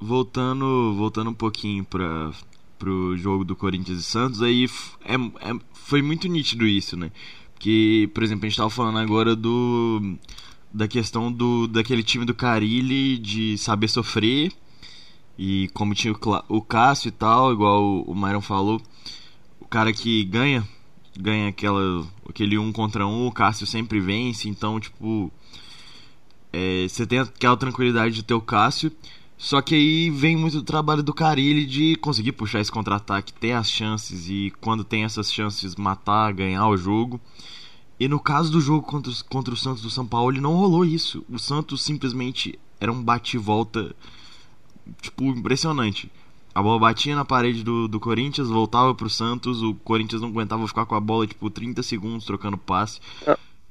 [0.00, 2.30] Voltando, voltando um pouquinho para
[2.78, 4.66] pro jogo do Corinthians e Santos, aí
[5.04, 7.10] é, é, foi muito nítido isso, né?
[7.52, 10.16] Porque, por exemplo, a gente tava falando agora do
[10.72, 14.52] da questão do daquele time do Carilli de saber sofrer
[15.36, 18.80] e como tinha o, o Cássio e tal, igual o, o Myron falou,
[19.60, 20.66] o cara que ganha
[21.18, 25.32] ganha aquela aquele um contra um, o Cássio sempre vence, então tipo
[26.52, 28.92] é, você tem aquela tranquilidade de ter o Cássio
[29.38, 33.70] só que aí vem muito trabalho do Carilli de conseguir puxar esse contra-ataque, ter as
[33.70, 37.20] chances e quando tem essas chances matar, ganhar o jogo.
[38.00, 41.24] E no caso do jogo contra, contra o Santos do São Paulo, não rolou isso.
[41.28, 43.94] O Santos simplesmente era um bate-volta
[45.00, 46.10] tipo impressionante.
[46.58, 50.66] A bola batia na parede do, do Corinthians, voltava pro Santos, o Corinthians não aguentava
[50.66, 52.98] ficar com a bola tipo 30 segundos trocando passe.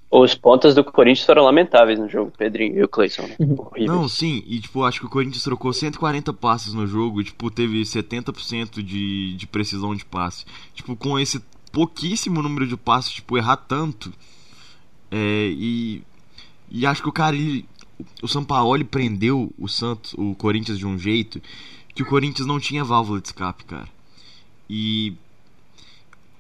[0.10, 3.24] Os pontas do Corinthians foram lamentáveis no jogo, Pedrinho e o Cleison.
[3.24, 3.36] Né?
[3.80, 7.52] Não, sim, e tipo, acho que o Corinthians trocou 140 passes no jogo e tipo,
[7.52, 10.46] teve 70% de, de precisão de passe.
[10.74, 14.14] Tipo, com esse pouquíssimo número de passes, tipo, errar tanto.
[15.12, 16.02] É, e,
[16.72, 17.66] e acho que o cara, ele,
[18.24, 21.42] o Sampaoli prendeu o Santos, o Corinthians de um jeito
[21.98, 23.88] que o Corinthians não tinha válvula de escape, cara.
[24.70, 25.14] E,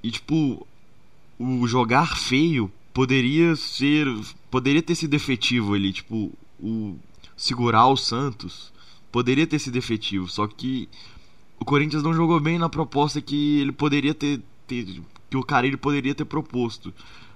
[0.03, 0.67] e tipo,
[1.39, 4.07] o jogar feio poderia ser
[4.51, 6.95] poderia ter sido efetivo ali tipo o
[7.35, 8.71] segurar o Santos
[9.11, 10.89] poderia ter sido efetivo só que
[11.59, 14.85] o Corinthians não jogou bem na proposta que ele poderia ter, ter
[15.29, 16.91] que o Carilli poderia ter proposto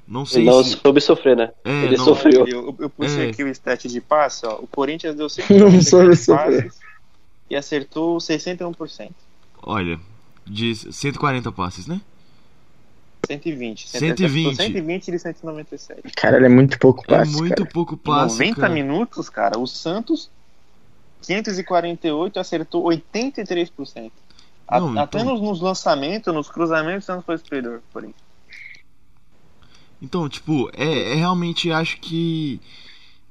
[0.07, 0.77] Não sei Ele não se.
[0.77, 1.51] soube sofrer, né?
[1.63, 2.47] É, Ele não- sofreu.
[2.47, 3.29] Eu, eu puxei É.
[3.29, 4.55] aqui o stat de passe, ó.
[4.61, 6.63] O Corinthians deu Não soube 193 sofrer.
[6.63, 6.79] passes
[7.51, 9.11] e acertou 61%.
[9.61, 9.99] Olha,
[10.47, 11.99] de 140 passes, né?
[13.27, 13.87] 120.
[13.89, 14.55] 120.
[14.55, 16.01] 120 de 197.
[16.15, 17.69] Caralho, é muito pouco É passe, muito cara.
[17.69, 18.35] pouco Em passe.
[18.39, 18.73] 90 cara.
[18.73, 20.29] minutos, cara, o Santos
[21.21, 24.11] 548 acertou 83%.
[24.67, 27.81] A- Não, Até então- nos, nos lançamentos, nos cruzamentos, o Santos foi superior.
[27.91, 28.13] Porém.
[30.01, 32.59] Então, tipo, é, é realmente acho que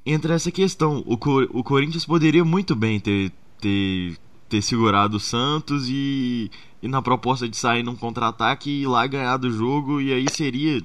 [0.06, 1.02] entra essa questão.
[1.06, 4.16] O, Co- o Corinthians poderia muito bem ter, ter,
[4.48, 6.50] ter segurado o Santos e,
[6.82, 10.82] e na proposta de sair num contra-ataque e lá ganhar do jogo, e aí seria.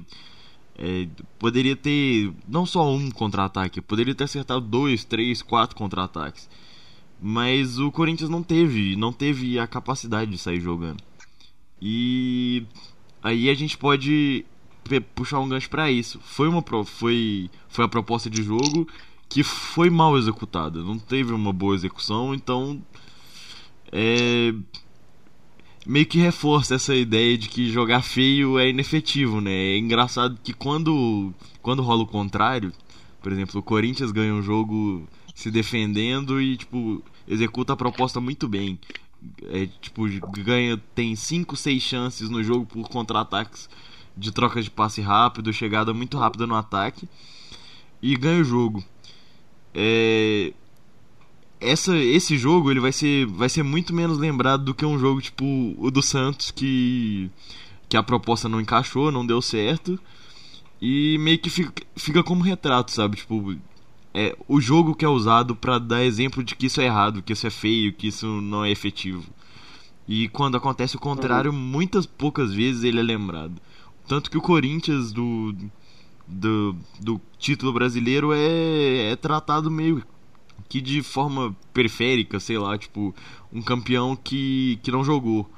[0.78, 1.08] é,
[1.38, 6.48] poderia ter não só um contra-ataque, poderia ter acertado dois, três, quatro contra-ataques.
[7.20, 11.02] Mas o Corinthians não teve, não teve a capacidade de sair jogando.
[11.80, 12.64] E
[13.22, 14.44] aí a gente pode
[15.14, 16.20] puxar um gancho pra isso.
[16.20, 18.86] Foi uma foi foi a proposta de jogo
[19.28, 22.82] que foi mal executada, não teve uma boa execução, então
[23.92, 24.54] é
[25.86, 29.52] meio que reforça essa ideia de que jogar feio é inefetivo, né?
[29.52, 32.72] É engraçado que quando quando rola o contrário,
[33.22, 38.48] por exemplo, o Corinthians ganha um jogo se defendendo e tipo executa a proposta muito
[38.48, 38.78] bem.
[39.44, 40.02] É, tipo,
[40.44, 43.68] ganha tem 5, 6 chances no jogo por contra-ataques
[44.16, 47.08] de troca de passe rápido, chegada muito rápida no ataque
[48.00, 48.84] e ganha o jogo.
[49.78, 50.54] É,
[51.60, 55.20] essa, esse jogo ele vai ser, vai ser muito menos lembrado do que um jogo
[55.20, 55.44] tipo
[55.78, 57.30] o do Santos que,
[57.86, 60.00] que a proposta não encaixou, não deu certo
[60.80, 63.16] e meio que fica, fica como retrato, sabe?
[63.16, 63.56] Tipo,
[64.14, 67.32] é o jogo que é usado pra dar exemplo de que isso é errado, que
[67.32, 69.24] isso é feio, que isso não é efetivo.
[70.08, 73.60] E quando acontece o contrário, muitas poucas vezes ele é lembrado.
[74.06, 75.54] Tanto que o Corinthians do,
[76.26, 80.02] do, do título brasileiro é, é tratado meio
[80.68, 83.14] que de forma periférica, sei lá, tipo,
[83.52, 85.48] um campeão que, que não jogou.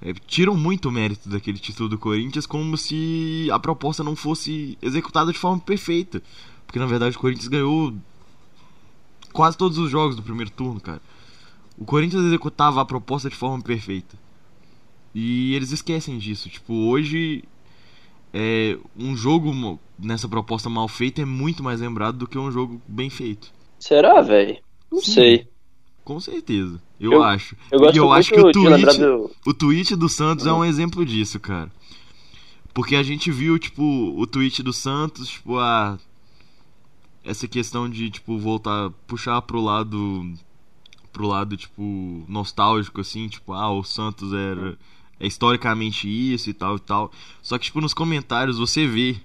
[0.00, 5.32] É, tiram muito mérito daquele título do Corinthians como se a proposta não fosse executada
[5.32, 6.22] de forma perfeita.
[6.66, 7.94] Porque na verdade o Corinthians ganhou
[9.32, 11.00] quase todos os jogos do primeiro turno, cara.
[11.78, 14.18] O Corinthians executava a proposta de forma perfeita.
[15.14, 16.48] E eles esquecem disso.
[16.48, 17.44] Tipo, hoje
[18.34, 19.52] é, um jogo
[19.98, 23.52] nessa proposta mal feita é muito mais lembrado do que um jogo bem feito.
[23.78, 24.58] Será, velho?
[24.90, 25.12] Não Sim.
[25.12, 25.48] sei.
[26.04, 26.80] Com certeza.
[27.00, 27.56] Eu, Eu- acho.
[27.70, 29.30] Eu gosto e eu acho que o tweet, do.
[29.44, 31.70] o tweet do Santos é um exemplo disso, cara.
[32.72, 35.98] Porque a gente viu, tipo, o tweet do Santos, tipo, a.
[37.24, 40.32] Essa questão de, tipo, voltar, puxar pro lado.
[41.12, 44.78] Pro lado, tipo, nostálgico, assim, tipo, ah, o Santos era.
[45.18, 47.10] É historicamente isso e tal e tal.
[47.42, 49.16] Só que, tipo, nos comentários você vê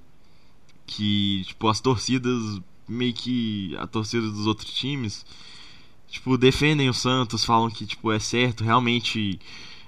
[0.95, 3.75] que, tipo, as torcidas, meio que.
[3.77, 5.25] A torcida dos outros times
[6.11, 9.39] tipo, defendem o Santos, falam que, tipo, é certo, realmente,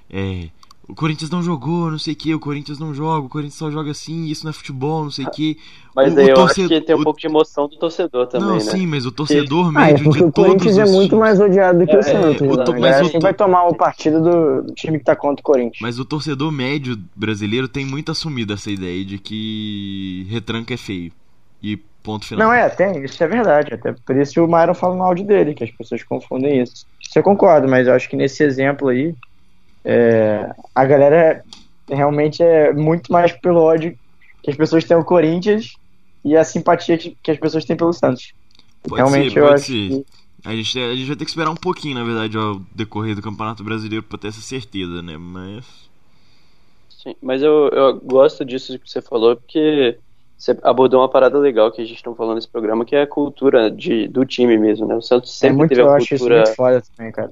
[0.09, 0.49] é,
[0.87, 3.71] o Corinthians não jogou, não sei o que, o Corinthians não joga, o Corinthians só
[3.71, 5.57] joga assim, isso não é futebol, não sei o que.
[5.95, 7.77] Mas O- daí o eu torcedor- acho que tem um o- pouco de emoção do
[7.77, 8.59] torcedor também, não, né?
[8.59, 11.15] sim, mas o torcedor Ah, é médio porque de o todos Corinthians os é muito
[11.15, 12.41] mais odiado do que É, o Santos.
[12.41, 12.63] o né?
[12.65, 15.43] to- mas sempre to- vai tomar o partido do, do time que tá contra o
[15.43, 15.77] Corinthians.
[15.81, 21.11] Mas o torcedor médio brasileiro tem muito assumido essa ideia de que retranca é feio.
[21.61, 22.47] E ponto final.
[22.47, 23.73] Não, é, tem, isso é verdade.
[23.75, 26.85] Até por isso o Myron fala no áudio dele, que as pessoas confundem isso.
[26.99, 29.13] Isso eu concordo, mas eu acho que nesse exemplo aí,
[29.83, 31.43] é, a galera
[31.89, 33.97] realmente é muito mais pelo ódio
[34.41, 35.75] que as pessoas têm ao Corinthians
[36.23, 38.33] e a simpatia que, que as pessoas têm pelo Santos.
[38.81, 39.89] Pode realmente ser, eu pode acho ser.
[39.89, 40.05] que.
[40.45, 43.21] A gente, a gente vai ter que esperar um pouquinho, na verdade, ao decorrer do
[43.21, 45.15] Campeonato Brasileiro pra ter essa certeza, né?
[45.17, 45.65] Mas.
[46.89, 49.97] Sim, mas eu, eu gosto disso que você falou, porque
[50.37, 53.07] você abordou uma parada legal que a gente não falou nesse programa, que é a
[53.07, 54.95] cultura de, do time mesmo, né?
[54.95, 57.31] O Santos É sempre muito, teve eu a acho isso cultura, muito foda também, cara.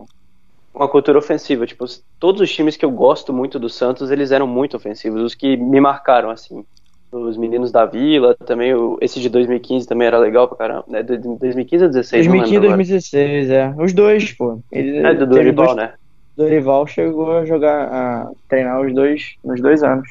[0.74, 1.66] Uma cultura ofensiva.
[1.66, 1.86] Tipo,
[2.20, 5.58] todos os times que eu gosto muito do Santos, eles eram muito ofensivos, os que
[5.58, 6.66] me marcaram, assim.
[7.12, 11.04] Os meninos da Vila, também, o, esse de 2015 também era legal pra caramba, né?
[11.04, 12.84] De- de 2015 ou 16, não 2015 e lembro agora.
[12.84, 13.70] 2016, é.
[13.78, 14.62] Os dois, pô.
[14.72, 15.94] Ele, É, do Dorival, dois- né?
[16.36, 20.08] Dorival chegou a jogar, a treinar os dois nos dois anos.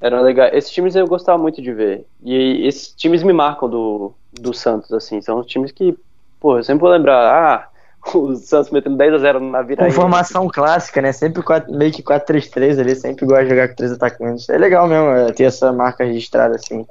[0.00, 0.48] Era legal.
[0.52, 2.06] Esses times eu gostava muito de ver.
[2.22, 5.20] E esses times me marcam do, do Santos, assim.
[5.22, 5.96] São os times que,
[6.40, 7.70] pô, eu sempre vou lembrar, ah,
[8.14, 9.90] o Santos metendo 10 a 0 na Com virada.
[9.90, 11.12] formação clássica, né?
[11.12, 14.48] Sempre quatro- meio que 4-3-3 ali, sempre gosta de jogar com três atacantes.
[14.48, 16.84] É legal mesmo é, ter essa marca registrada assim.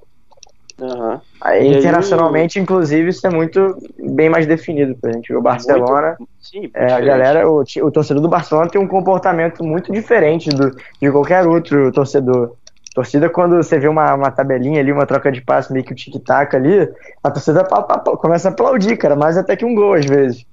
[0.82, 1.22] Aham.
[1.40, 5.34] Aí, E aí, internacionalmente, inclusive, isso é muito bem mais definido pra gente.
[5.34, 9.64] O Barcelona, Muito- sim, é, a galera, o, o torcedor do Barcelona tem um comportamento
[9.64, 12.56] muito diferente do, de qualquer outro torcedor.
[12.94, 15.96] torcida, quando você vê uma, uma tabelinha ali, uma troca de passe, meio que o
[15.96, 16.90] tic-tac ali,
[17.24, 20.06] a torcida pa, pa, pa, começa a aplaudir, cara, mais até que um gol às
[20.06, 20.46] vezes.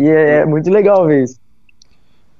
[0.00, 1.38] E é, é muito legal ver isso.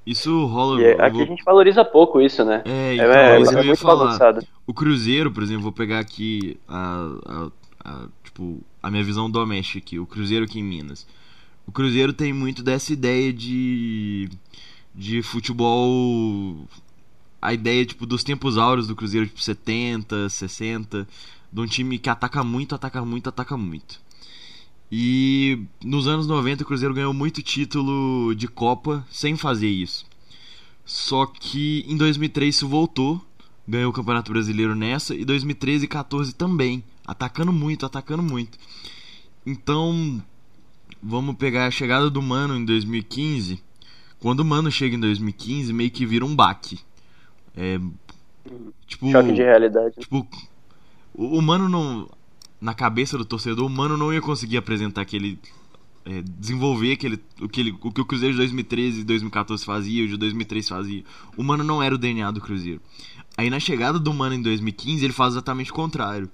[0.06, 0.80] Isso rola.
[0.80, 2.64] E é, aqui a gente valoriza pouco isso, né?
[2.64, 4.22] É, É, então, é, isso é ia muito falar.
[4.24, 4.46] bagunçado.
[4.66, 7.50] O Cruzeiro, por exemplo, vou pegar aqui a, a-
[7.84, 11.06] a- tipo, a minha visão doméstica aqui, o Cruzeiro aqui em Minas.
[11.66, 14.28] O Cruzeiro tem muito dessa ideia de
[14.94, 16.66] de futebol
[17.42, 21.08] a ideia tipo dos tempos áureos do Cruzeiro, tipo 70, 60,
[21.52, 24.00] de um time que ataca muito, ataca muito, ataca muito.
[24.90, 30.04] E nos anos 90 o Cruzeiro ganhou muito título de Copa sem fazer isso.
[30.84, 33.24] Só que em 2003 isso voltou,
[33.66, 38.58] ganhou o Campeonato Brasileiro nessa e 2013 e 14 também, atacando muito, atacando muito.
[39.46, 40.20] Então,
[41.00, 43.62] vamos pegar a chegada do Mano em 2015.
[44.18, 46.80] Quando o Mano chega em 2015, meio que vira um baque.
[47.56, 47.80] É,
[48.86, 49.94] tipo, Choque de realidade.
[49.98, 50.26] Tipo,
[51.14, 52.08] o, o Mano não.
[52.60, 55.38] Na cabeça do torcedor, o Mano não ia conseguir apresentar aquele.
[56.04, 60.04] é, desenvolver aquele, o, que ele, o que o Cruzeiro de 2013 e 2014 fazia,
[60.04, 61.04] o de 2003 fazia.
[61.36, 62.80] O Mano não era o DNA do Cruzeiro.
[63.36, 66.28] Aí na chegada do Mano em 2015, ele faz exatamente o contrário.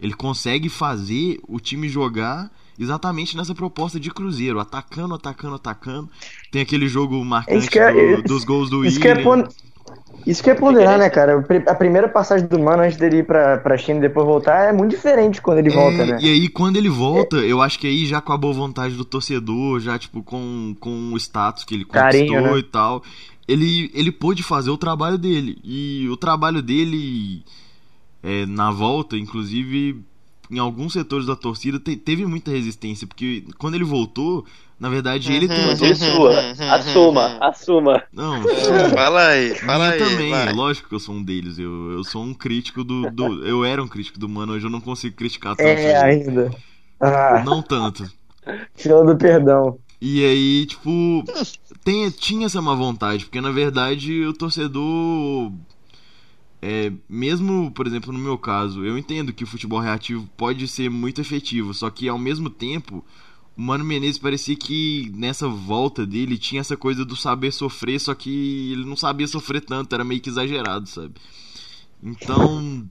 [0.00, 6.08] Ele consegue fazer o time jogar exatamente nessa proposta de Cruzeiro, atacando, atacando, atacando.
[6.50, 9.22] Tem aquele jogo marcante é- do- dos gols do é William.
[9.22, 9.48] pon...
[10.26, 11.44] isso que é ponderar, né, cara?
[11.66, 14.72] A primeira passagem do Mano antes dele ir pra, pra China e depois voltar é
[14.72, 16.18] muito diferente quando ele volta, É, né?
[16.20, 19.04] E aí, quando ele volta, eu acho que aí já com a boa vontade do
[19.04, 22.58] torcedor, já, tipo, com, com o status que ele conquistou Carinho, né?
[22.58, 23.02] e tal,
[23.48, 25.58] ele, ele pôde fazer o trabalho dele.
[25.64, 27.42] E o trabalho dele,
[28.22, 30.04] é, na volta, inclusive,
[30.50, 34.44] em alguns setores da torcida, te- teve muita resistência, porque quando ele voltou,
[34.78, 35.72] na verdade, ele tentou...
[35.72, 36.40] Inclusive sua.
[36.74, 38.02] Assuma, assuma.
[38.12, 38.42] Não,
[38.94, 39.98] Fala aí, fala aí.
[39.98, 40.52] também, vai.
[40.52, 41.58] lógico que eu sou um deles.
[41.58, 43.46] Eu, eu sou um crítico do, do.
[43.46, 45.68] Eu era um crítico do mano, hoje eu não consigo criticar tanto.
[45.68, 46.50] É, ainda.
[46.98, 48.10] Ah, Não tanto.
[48.74, 49.78] fila do perdão.
[50.00, 51.24] E aí, tipo,
[51.84, 55.52] tem, tinha essa má vontade, porque na verdade o torcedor.
[56.62, 60.90] É, mesmo, por exemplo, no meu caso, eu entendo que o futebol reativo pode ser
[60.90, 63.02] muito efetivo, só que ao mesmo tempo,
[63.56, 68.14] o Mano Menezes parecia que nessa volta dele tinha essa coisa do saber sofrer, só
[68.14, 71.14] que ele não sabia sofrer tanto, era meio que exagerado, sabe?
[72.02, 72.88] Então.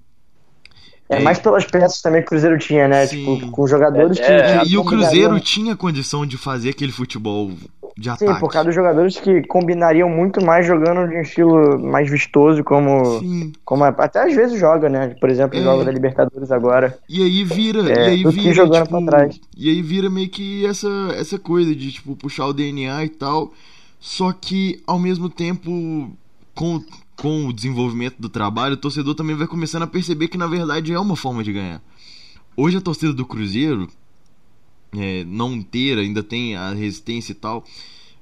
[1.10, 3.06] É, mais pelas peças também que o Cruzeiro tinha, né?
[3.08, 3.38] Sim.
[3.40, 4.32] Tipo, com jogadores É, que.
[4.32, 7.52] é, e o Cruzeiro tinha condição de fazer aquele futebol
[7.98, 8.40] de Sim, ataque.
[8.40, 13.20] por causa dos jogadores que combinariam muito mais jogando de um estilo mais vistoso, como,
[13.20, 13.52] Sim.
[13.66, 15.16] como até às vezes joga, né?
[15.20, 15.64] Por exemplo, É.
[15.64, 16.98] joga da Libertadores agora.
[17.10, 19.42] E aí vira, É, e aí vira, jogando tipo, pra trás.
[19.58, 20.88] e aí vira meio que essa
[21.18, 23.52] essa coisa de tipo puxar o DNA e tal,
[24.00, 26.10] só que ao mesmo tempo
[26.56, 26.82] com
[27.20, 30.94] com o desenvolvimento do trabalho, o torcedor também vai começando a perceber que na verdade
[30.94, 31.84] é uma forma de ganhar.
[32.56, 33.90] Hoje a torcida do Cruzeiro
[34.98, 37.66] é, não inteira, ainda tem a resistência e tal,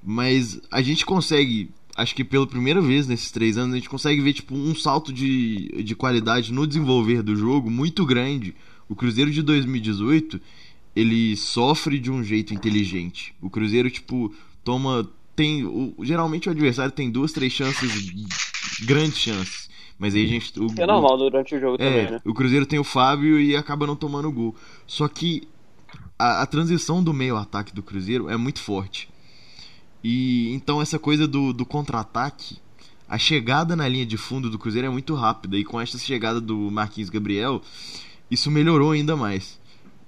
[0.03, 4.19] mas a gente consegue, acho que pela primeira vez nesses três anos, a gente consegue
[4.19, 8.55] ver tipo um salto de, de qualidade no desenvolver do jogo muito grande.
[8.89, 10.41] O Cruzeiro de 2018
[10.95, 13.35] ele sofre de um jeito inteligente.
[13.39, 14.33] O Cruzeiro tipo
[14.63, 15.07] toma
[15.37, 18.11] tem o, geralmente o adversário tem duas três chances
[18.83, 22.21] grandes chances, mas aí a gente o, É normal durante o jogo também, é, né?
[22.25, 24.55] o Cruzeiro tem o Fábio e acaba não tomando gol.
[24.87, 25.47] Só que
[26.17, 29.07] a, a transição do meio ataque do Cruzeiro é muito forte.
[30.03, 32.57] E então essa coisa do, do contra-ataque,
[33.07, 35.55] a chegada na linha de fundo do Cruzeiro é muito rápida.
[35.55, 37.61] E com essa chegada do Marquinhos Gabriel,
[38.29, 39.59] isso melhorou ainda mais.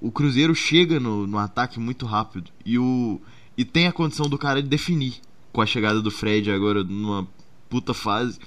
[0.02, 2.50] O Cruzeiro chega no, no ataque muito rápido.
[2.66, 3.22] E, o,
[3.60, 5.16] e tem a condição do cara de definir.
[5.52, 7.28] Com a chegada do Fred agora numa
[7.70, 8.40] puta fase.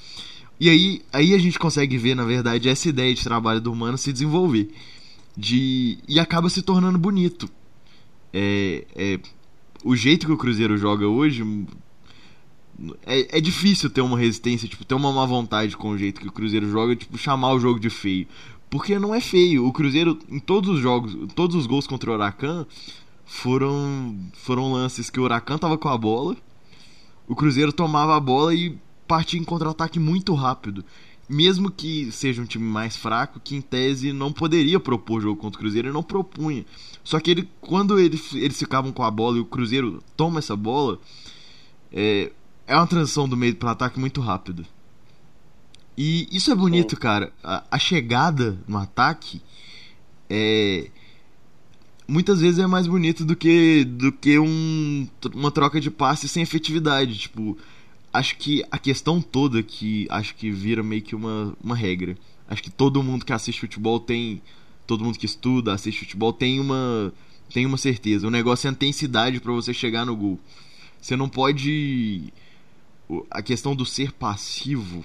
[0.58, 3.98] E aí, aí a gente consegue ver, na verdade, essa ideia de trabalho do humano
[3.98, 4.70] se desenvolver.
[5.36, 7.46] De, e acaba se tornando bonito.
[8.32, 9.20] É, é,
[9.84, 11.44] o jeito que o Cruzeiro joga hoje.
[13.04, 16.28] É, é difícil ter uma resistência, tipo, ter uma má vontade com o jeito que
[16.28, 18.26] o Cruzeiro joga, tipo, chamar o jogo de feio.
[18.70, 19.66] Porque não é feio.
[19.66, 22.66] O Cruzeiro, em todos os jogos, todos os gols contra o Huracan
[23.24, 26.36] foram, foram lances que o Huracan tava com a bola.
[27.26, 30.84] O Cruzeiro tomava a bola e partia em contra-ataque muito rápido.
[31.28, 35.58] Mesmo que seja um time mais fraco, que em tese não poderia propor jogo contra
[35.58, 36.66] o Cruzeiro, ele não propunha.
[37.02, 40.56] Só que ele, quando ele, eles ficavam com a bola e o Cruzeiro toma essa
[40.56, 40.98] bola,
[41.90, 42.32] é,
[42.66, 44.64] é uma transição do meio para ataque muito rápida.
[45.96, 47.32] E isso é bonito, cara.
[47.42, 49.40] A, a chegada no ataque
[50.28, 50.90] é
[52.12, 56.42] muitas vezes é mais bonito do que do que um, uma troca de passe sem
[56.42, 57.56] efetividade, tipo,
[58.12, 62.16] acho que a questão toda que acho que vira meio que uma, uma regra.
[62.46, 64.42] Acho que todo mundo que assiste futebol tem.
[64.86, 67.12] Todo mundo que estuda, assiste futebol tem uma.
[67.52, 68.26] Tem uma certeza.
[68.26, 70.38] O negócio é a intensidade para você chegar no gol.
[71.00, 72.32] Você não pode.
[73.30, 75.04] A questão do ser passivo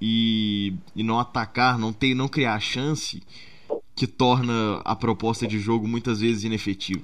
[0.00, 3.22] e, e não atacar, não ter, não criar chance,
[3.98, 7.02] que torna a proposta de jogo muitas vezes inefetiva.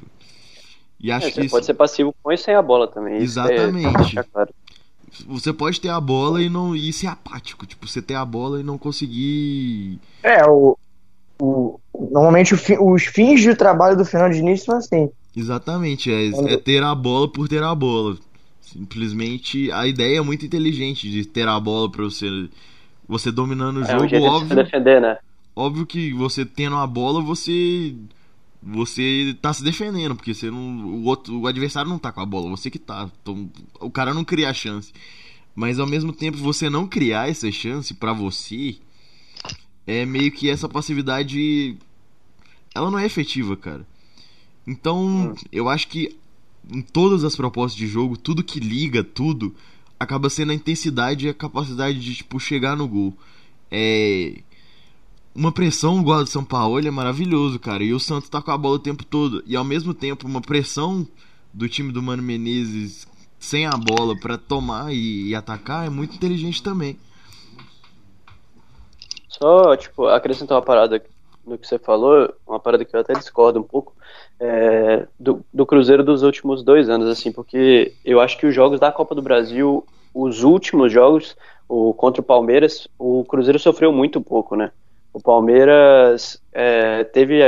[1.01, 3.22] E acho É, que você isso, pode ser passivo com e sem a bola também.
[3.22, 4.16] isso é- Exatamente.
[4.32, 4.55] claro.
[5.26, 8.61] você pode ter a bola e não e ser apático, tipo, você ter a bola
[8.61, 10.76] e não conseguir É, o,
[11.40, 11.78] o,
[12.12, 15.11] normalmente o fi- os fins de trabalho do final de início são assim.
[15.36, 18.16] Exatamente, é, é ter a bola por ter a bola.
[18.61, 22.49] Simplesmente a ideia é muito inteligente de ter a bola pra você
[23.09, 25.18] você dominando o É um jogo, jeito de se óbvio, defender, né?
[25.55, 27.94] Óbvio que você tendo a bola, você
[28.62, 32.26] você tá se defendendo, porque você não o outro o adversário não tá com a
[32.26, 33.11] bola, você que tá.
[33.22, 33.50] Então,
[33.80, 34.92] o cara não cria a chance.
[35.55, 38.76] Mas ao mesmo tempo você não criar essa chance pra você
[39.86, 41.76] é meio que essa passividade
[42.74, 43.86] ela não é efetiva, cara.
[44.66, 46.16] Então, eu acho que
[46.72, 49.55] em todas as propostas de jogo, tudo que liga tudo
[50.00, 53.16] acaba sendo a intensidade e a capacidade de tipo chegar no gol.
[53.70, 54.42] É
[55.35, 57.82] uma pressão igual a do São Paulo é maravilhoso, cara.
[57.82, 59.43] E o Santos tá com a bola o tempo todo.
[59.47, 61.07] E ao mesmo tempo, uma pressão
[61.53, 63.07] do time do Mano Menezes
[63.39, 66.99] sem a bola pra tomar e, e atacar é muito inteligente também.
[69.28, 71.03] Só, tipo, acrescentar uma parada
[71.45, 73.93] no que você falou, uma parada que eu até discordo um pouco,
[74.41, 78.80] é, do, do Cruzeiro dos últimos dois anos, assim, porque eu acho que os jogos
[78.80, 81.37] da Copa do Brasil, os últimos jogos,
[81.68, 84.72] o contra o Palmeiras, o Cruzeiro sofreu muito pouco, né?
[85.14, 87.40] O Palmeiras é, teve,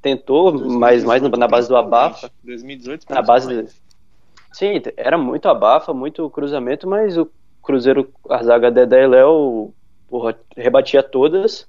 [0.00, 3.88] tentou, mas mais na base do abafa, 2018, na base principalmente.
[4.52, 7.30] Sim, era muito abafa, muito cruzamento, mas o
[7.62, 9.74] Cruzeiro, a zaga Dedé e Léo,
[10.08, 11.66] porra, rebatia todas.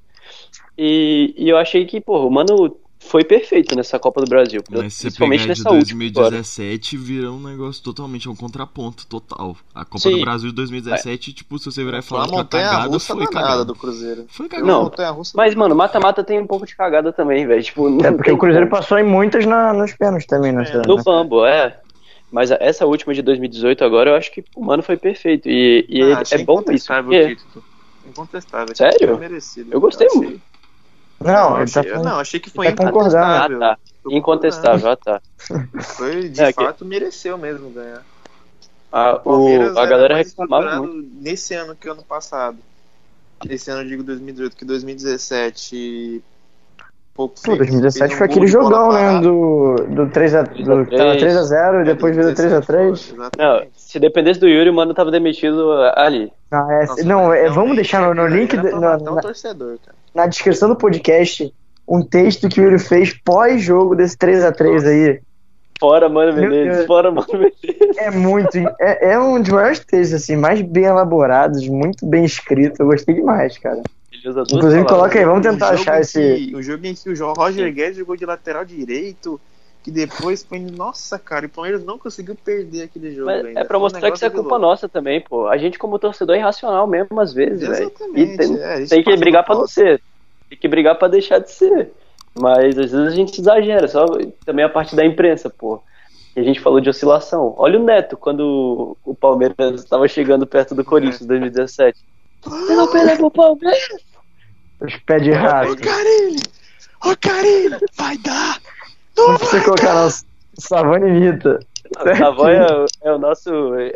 [0.77, 4.61] E, e eu achei que, porra, o Mano foi perfeito nessa Copa do Brasil.
[4.69, 6.29] Mas se você principalmente pegar de nessa última agora.
[6.31, 9.55] 2017, vira um negócio totalmente, é um contraponto total.
[9.73, 10.11] A Copa Sim.
[10.17, 12.69] do Brasil de 2017, tipo, se você virar e Foi uma falar que a montanha
[12.69, 13.65] cagada russa foi cagada.
[13.65, 14.25] do Cruzeiro.
[14.27, 14.67] Foi Foi cagada.
[14.67, 14.91] Não,
[15.33, 17.63] Mas, mano, mata-mata tem um pouco de cagada também, velho.
[17.63, 18.79] Tipo, É porque o Cruzeiro como.
[18.81, 20.51] passou em muitas na, nos pênaltis também.
[20.51, 21.79] Nessa, No nessa- Bambo, é.
[22.31, 25.49] Mas essa última de 2018 agora, eu acho que o Mano foi perfeito.
[25.49, 26.63] E, e Ah, é bom isso.
[26.63, 27.65] incontestável porque- o título.
[28.07, 28.75] Incontestável.
[28.75, 29.07] Sério?
[29.07, 29.69] Foi merecido.
[29.71, 30.41] Eu gostei achei- muito.
[31.21, 33.17] Não, ele achei, tá falando- não, achei que foi tá concordando.
[33.17, 33.59] Ah, incontestável.
[33.59, 33.77] tá.
[34.09, 35.21] Incontestável, ah, tá.
[35.97, 38.03] Foi, de É, que- fato, mereceu mesmo ganhar.
[38.91, 41.07] A, O a era galera reclamava muito.
[41.21, 42.57] nesse ano que ano passado.
[43.47, 46.23] Esse ano eu digo 2018, que 2017.
[47.19, 49.19] Pouco Pô, 2017 foi aquele um jogão, né?
[49.19, 50.63] Do, do 3x3.
[50.63, 52.65] Do, que tava 3x0 e depois É, virou 3x3.
[52.87, 56.31] 2017, Não, se dependesse do Yuri, o Mano tava demitido ali.
[56.49, 59.97] Não, é, Nossa, não, é, vamos deixar no, no link, do- na, torcedor, cara.
[60.15, 61.53] na descrição do podcast
[61.85, 65.19] um texto que ele fez pós-jogo desse 3x3 aí.
[65.77, 66.87] Fora Mano Meu Menezes, Deus.
[66.87, 67.97] fora Mano Menezes.
[67.97, 68.57] É muito.
[68.79, 72.79] É, é um dos maiores textos, assim, mais bem elaborados, muito bem escrito.
[72.79, 73.81] Eu gostei demais, cara.
[74.19, 74.87] Inclusive, palavras.
[74.91, 76.21] coloca aí, vamos tentar Um achar esse.
[76.47, 79.39] que- O jogo em que o Roger Guedes jogou de lateral direito,
[79.83, 80.59] que depois foi.
[80.59, 83.27] Nossa, cara, e o Palmeiras não conseguiu perder aquele jogo.
[83.27, 83.59] Mas ainda.
[83.59, 84.61] é pra Foi um mostrar que isso é culpa louco.
[84.65, 85.47] nossa também, pô.
[85.47, 87.73] A gente, como torcedor, é irracional mesmo, às vezes, velho.
[87.73, 88.37] E Exatamente.
[88.37, 90.01] tem, é, isso tem que brigar pra não ser.
[90.49, 91.91] Tem que brigar pra deixar de ser.
[92.39, 94.05] Mas às vezes a gente exagera, só
[94.45, 95.81] também a parte da imprensa, pô.
[96.35, 97.53] A gente falou de oscilação.
[97.57, 101.97] Olha o Neto, quando o Palmeiras estava chegando perto do Corinthians em 2017.
[102.43, 103.79] Você não perdeu pro Palmeiras?
[104.81, 105.75] Os pés de rato.
[105.77, 106.41] Carilli!
[107.05, 107.77] Ô Carilli!
[107.97, 108.59] Vai dar!
[109.17, 110.09] Não precisa colocar não.
[110.59, 111.59] Savani imita.
[111.97, 113.49] O Savoy é, o- é o nosso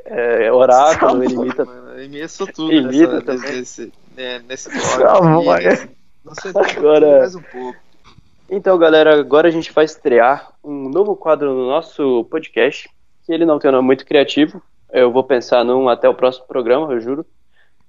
[0.05, 1.63] é, oráculo, ele imita.
[1.65, 3.51] Mano, imeço tudo Imita nessa, também.
[3.57, 5.49] nesse, é, nesse blog.
[5.49, 5.89] aqui,
[6.25, 7.77] Não sei se Agora- mais um pouco.
[8.49, 12.89] Então, galera, agora a gente vai estrear um novo quadro no nosso podcast,
[13.25, 14.61] que ele não tem um nome muito criativo.
[14.91, 17.25] Eu vou pensar num até o próximo programa, eu juro.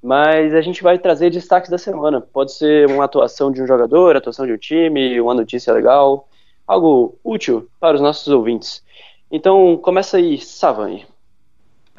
[0.04, 2.20] Mas a gente vai trazer destaques da semana.
[2.20, 6.28] Pode ser uma atuação de um jogador, atuação de um time, uma notícia legal,
[6.66, 8.84] algo útil para os nossos ouvintes.
[9.30, 11.06] Então, começa aí, Savani.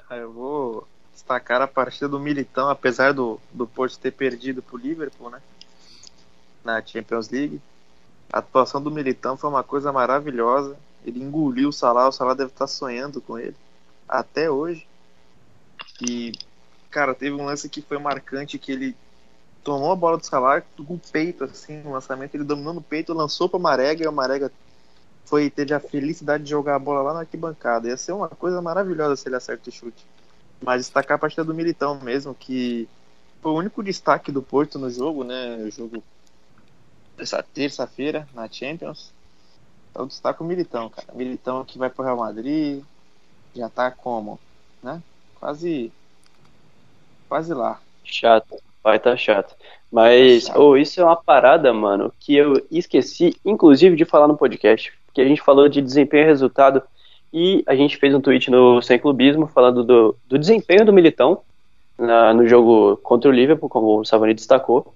[0.08, 4.78] Ah, Eu vou destacar a partida do Militão, apesar do, do Porto ter perdido pro
[4.78, 5.42] Liverpool, né?
[6.64, 7.60] Na Champions League.
[8.32, 10.78] A atuação do Militão foi uma coisa maravilhosa.
[11.04, 13.56] Ele engoliu o Salah, o Salah deve estar sonhando com ele.
[14.08, 14.88] Até hoje.
[16.08, 16.34] E,
[16.96, 18.96] cara, teve um lance que foi marcante, que ele
[19.62, 22.36] tomou a bola do Salah com o peito, assim, no lançamento.
[22.36, 24.50] Ele dominou no peito, lançou pra Marega e o Marega
[25.26, 27.90] foi, teve a felicidade de jogar a bola lá na arquibancada.
[27.90, 30.06] Ia ser uma coisa maravilhosa se ele acerta o chute.
[30.64, 32.88] Mas destacar a partida do Militão mesmo, que
[33.42, 35.58] foi o único destaque do Porto no jogo, né?
[35.58, 36.02] O jogo
[37.18, 39.12] essa terça-feira na Champions.
[39.92, 41.14] Então destaque o Militão, cara.
[41.14, 42.82] Militão que vai pro Real Madrid,
[43.54, 44.40] já tá como,
[44.82, 45.04] né?
[45.38, 45.92] Quase
[47.28, 47.80] quase lá.
[48.04, 49.56] Chato, vai tá chato.
[49.92, 54.92] Mas, oh, isso é uma parada, mano, que eu esqueci, inclusive, de falar no podcast.
[55.06, 56.82] Porque a gente falou de desempenho e resultado.
[57.34, 61.42] E a gente fez um tweet no Sem Clubismo falando do, do desempenho do Militão
[61.98, 64.94] na- no jogo contra o Liverpool, como o Savani destacou.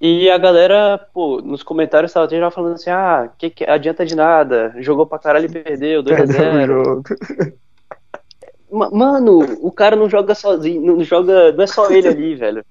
[0.00, 4.16] E a galera, pô, nos comentários tava já falando assim: ah, que, que adianta de
[4.16, 6.02] nada, jogou pra caralho e perdeu, 2x0.
[6.26, 7.02] Perdeu o jogo.
[7.02, 12.64] Ma- Mano, o cara não joga sozinho, não joga, não é só ele ali, velho.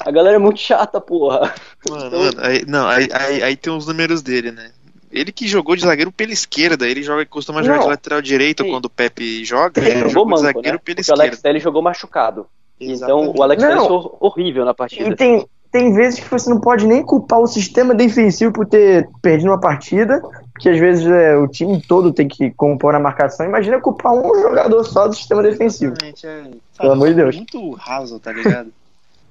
[0.00, 1.52] A galera é muito chata, porra.
[1.88, 4.70] Mano, mano, aí, não, aí, aí, aí tem os números dele, né?
[5.10, 7.84] Ele que jogou de zagueiro pela esquerda, ele joga, costuma jogar Não.
[7.84, 8.70] de lateral direito Sim.
[8.70, 10.82] quando o Pepe joga, Ele ele jogou jogou de manco, zagueiro né?
[10.84, 11.42] pela Porque o Alex esquerda.
[11.42, 12.46] Telles jogou machucado.
[12.78, 13.38] Então Exatamente.
[13.38, 13.62] o Alex.
[13.62, 15.08] Telles foi horrível na partida.
[15.08, 19.08] E tem, tem vezes que você não pode nem culpar o sistema defensivo por ter
[19.22, 20.20] perdido uma partida,
[20.58, 23.46] porque às vezes é, o time todo tem que compor a marcação.
[23.46, 25.94] Imagina culpar um jogador só do sistema defensivo.
[26.02, 27.36] É, Pelo amor de Deus.
[27.36, 28.72] Muito raso, tá ligado?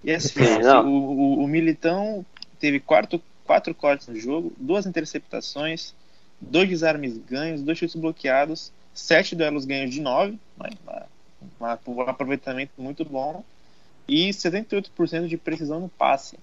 [0.04, 0.40] E assim,
[0.86, 2.26] o, o, o Militão
[2.60, 5.94] teve quatro, quatro cortes no jogo, duas interceptações,
[6.40, 10.40] dois desarmes ganhos, dois chutes bloqueados, sete duelos ganhos de nove,
[11.60, 13.44] uma- um aproveitamento muito bom,
[14.08, 16.38] e 78% de precisão no passe.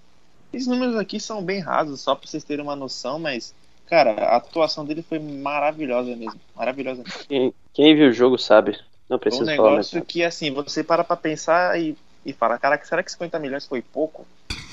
[0.53, 3.53] Esses números aqui são bem rasos, só pra vocês terem uma noção, mas,
[3.87, 6.39] cara, a atuação dele foi maravilhosa mesmo.
[6.55, 7.19] Maravilhosa mesmo.
[7.27, 8.71] Quem, quem viu o jogo sabe.
[9.09, 12.57] Não Foi um preciso falar negócio que, assim, você para pra pensar e, e fala,
[12.57, 14.25] caraca, será que 50 milhões foi pouco?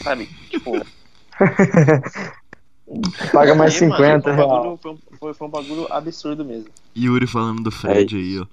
[0.02, 0.26] Sabe?
[0.48, 0.72] Tipo,
[3.32, 6.44] Paga mais aí, mano, 50 foi, um bagulho, foi, um, foi- foi um bagulho absurdo
[6.44, 6.68] mesmo.
[6.96, 8.46] Yuri falando do Fred É aí, ó.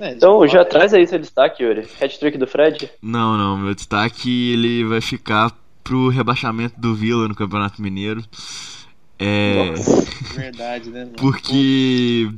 [0.00, 1.86] É, Então já é- traz aí seu destaque, Yuri.
[2.00, 2.90] Hat-trick do Fred?
[3.02, 5.52] Não, não, meu destaque ele vai ficar
[5.82, 8.22] pro rebaixamento do Vila no Campeonato Mineiro.
[9.18, 9.72] É.
[10.34, 11.16] Verdade, né, mano?
[11.16, 12.30] Porque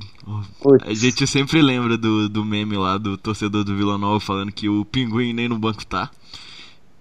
[0.62, 0.87] Putz.
[0.87, 4.68] a gente sempre lembra do, do meme lá do torcedor do Vila Nova falando que
[4.68, 6.11] o pinguim nem no banco tá.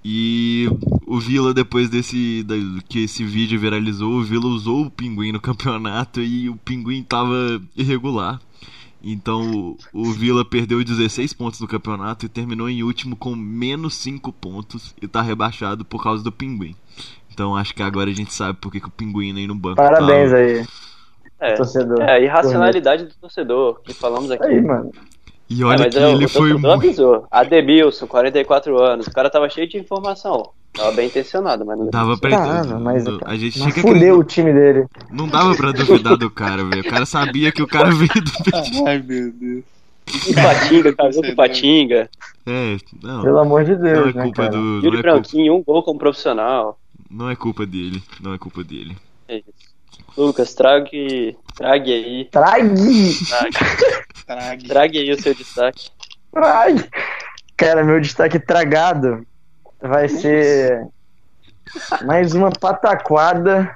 [0.03, 0.67] E
[1.05, 2.55] o Vila, depois desse da-
[2.88, 7.61] que esse vídeo viralizou, o Vila usou o pinguim no campeonato e o pinguim tava
[7.75, 8.39] irregular.
[9.01, 13.93] Então o, o Vila perdeu 16 pontos no campeonato e terminou em último com menos
[13.95, 16.75] 5 pontos e tá rebaixado por causa do pinguim.
[17.39, 19.77] Então acho que agora a gente sabe por que, que o pinguim nem no banco
[19.77, 20.35] Parabéns tá.
[20.35, 20.65] aí,
[21.39, 21.53] É.
[21.53, 22.01] torcedor.
[22.01, 24.43] É, a irracionalidade do torcedor, que falamos aqui.
[24.43, 24.91] Aí, mano.
[25.49, 26.85] E É, olha mas que é, o ele foi torcedor muito.
[26.85, 27.27] avisou.
[27.31, 29.07] Ademilson, 44 anos.
[29.07, 30.49] O cara tava cheio de informação.
[30.73, 33.93] Tava bem intencionado, mas não Dava pra Tava, mas, a gente tinha mas que fudeu
[33.93, 34.15] acreditar.
[34.17, 34.85] o time dele.
[35.09, 36.81] Não dava pra duvidar do cara, velho.
[36.81, 38.31] O cara sabia que o cara veio do
[38.85, 39.63] Ai, meu Deus.
[40.27, 42.09] O Patinga, casou com o Patinga.
[42.45, 43.21] É, não.
[43.21, 44.51] Pelo amor de Não Deus, é né, culpa cara?
[44.51, 44.57] do.
[44.57, 46.77] Não Yuri é culpa, Branquinho, um gol como profissional.
[47.10, 48.03] Não é culpa dele.
[48.22, 48.95] Não é culpa dele.
[49.28, 49.70] É isso.
[50.18, 52.26] Lucas, trague, trague aí.
[52.26, 53.26] Trague!
[53.28, 53.57] Trague,
[54.26, 54.68] Trague.
[54.68, 55.89] trague aí o seu destaque.
[56.32, 56.84] Trague!
[57.57, 59.26] Cara, meu destaque tragado
[59.82, 60.88] vai ser
[62.05, 63.74] mais uma pataquada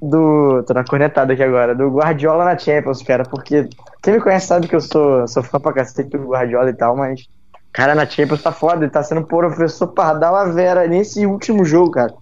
[0.00, 0.62] do.
[0.66, 3.68] Tô na cornetada aqui agora, do Guardiola na Champions, cara, porque
[4.02, 6.96] quem me conhece sabe que eu sou, sou fã pra cacete do Guardiola e tal,
[6.96, 7.26] mas.
[7.72, 11.90] Cara, na Champions tá foda, ele tá sendo professor Pardal a Vera nesse último jogo,
[11.90, 12.14] cara.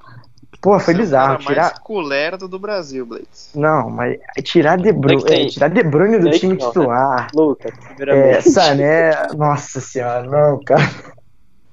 [0.62, 1.32] Pô, foi é o bizarro.
[1.38, 1.62] cara Tirar.
[1.62, 3.50] mais colerdo do Brasil, Blades.
[3.54, 6.66] Não, mas tirar De É Bruyne, tem- tirar De Bruyne do é time não, né?
[6.68, 7.28] titular.
[7.34, 7.72] Lucas,
[8.08, 8.40] É.
[8.40, 10.82] Sané, nossa senhora, não, cara.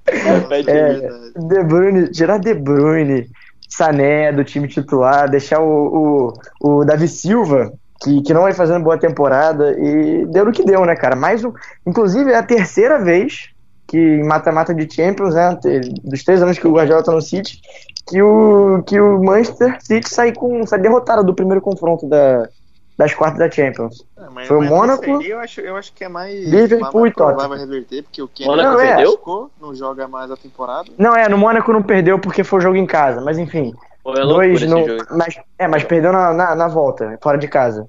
[0.08, 1.34] É, verdade.
[1.36, 3.30] De Bruyne, tirar De Bruyne,
[3.70, 7.72] Sané do time titular, deixar o, o, o Davi Silva,
[8.02, 11.16] que, que não vai fazendo boa temporada, e deu no que deu, né, cara?
[11.16, 11.54] Mais um,
[11.86, 13.50] inclusive é a terceira vez
[13.90, 15.58] que em mata-mata de Champions, né,
[16.04, 17.60] dos três anos que o Guardiola tá no City,
[18.08, 22.48] que o, que o Manchester City sai, com, sai derrotado do primeiro confronto da,
[22.96, 24.06] das quartas da Champions.
[24.16, 26.34] É, mas- Foi o Mônaco, aí Eu acho, eu acho que é mais.
[26.48, 27.38] Liverpool e Tottenham.
[27.40, 29.06] provável reverter, porque o Mônaco não, perdeu?
[29.12, 30.90] machucou, não joga mais a temporada.
[30.96, 33.74] Não, é, no Mônaco não perdeu porque foi jogo em casa, mas enfim.
[34.04, 37.88] Pô, é dois no, mas, é, mas perdeu na, na, na volta, fora de casa.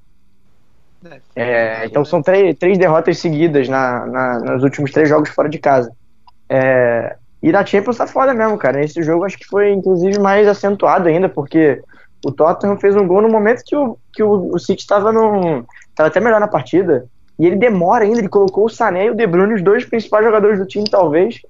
[1.35, 5.59] É, então são três, três derrotas seguidas na, na- nos últimos três jogos fora de
[5.59, 5.91] casa.
[6.49, 8.85] É, e na Champions tá foda mesmo, cara.
[8.85, 11.81] Esse jogo acho que foi inclusive mais acentuado ainda, porque
[12.25, 15.65] o Tottenham fez um gol no momento que o, que o, o City estava no.
[15.95, 17.07] tava até melhor na partida.
[17.39, 20.23] E ele demora ainda, ele colocou o Sané e o De Bruyne, os dois principais
[20.23, 21.41] jogadores do time, talvez,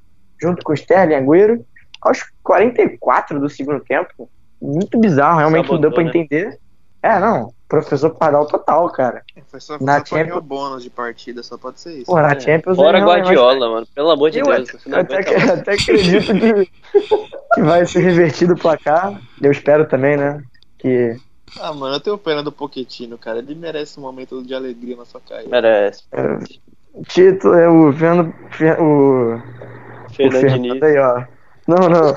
[0.41, 1.65] junto com o Sterling e Agüero,
[2.01, 4.31] aos 44 do segundo tempo.
[4.63, 6.11] Muito bizarro, realmente não deu pra né?
[6.11, 6.60] entender.
[7.03, 7.53] É, não.
[7.69, 9.23] Professor Pardal total, cara.
[9.47, 12.07] Foi só, Na só Champions- o bônus de partida, só pode ser isso.
[12.07, 12.77] Pô, na Champions...
[12.77, 13.87] Fora é mais- Guardiola, mano.
[13.95, 14.69] Pelo amor de Eu Deus.
[14.87, 15.51] não até, mais.
[15.51, 16.67] até acredito que,
[17.55, 19.21] que vai ser revertido o placar.
[19.41, 20.43] Eu espero também, né?
[20.79, 21.17] Que
[21.61, 23.39] Ah, mano, eu tenho pena do Pochettino, cara.
[23.39, 25.49] Ele merece um momento de alegria na sua carreira.
[25.51, 26.03] Merece.
[26.93, 28.35] o título é o Fernando.
[28.81, 31.25] O, o Fernando aí, ó.
[31.69, 32.15] Não, não.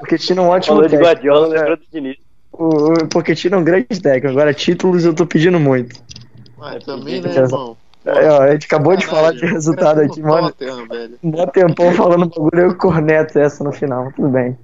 [0.00, 0.96] Porque tinha um ótimo Falou de.
[0.96, 2.16] Guardiola, É, lembrou do Diniz.
[2.56, 4.28] O, o Pochettino é um grande técnico.
[4.28, 6.00] Agora, títulos eu tô pedindo muito.
[6.60, 7.76] Ah, também, né, irmão?
[8.04, 10.54] É, ó, a gente acabou de falar de resultado aqui, no mano.
[11.22, 14.12] Mó tempão falando bagulho, eu corneto essa no final.
[14.12, 14.56] Tudo bem.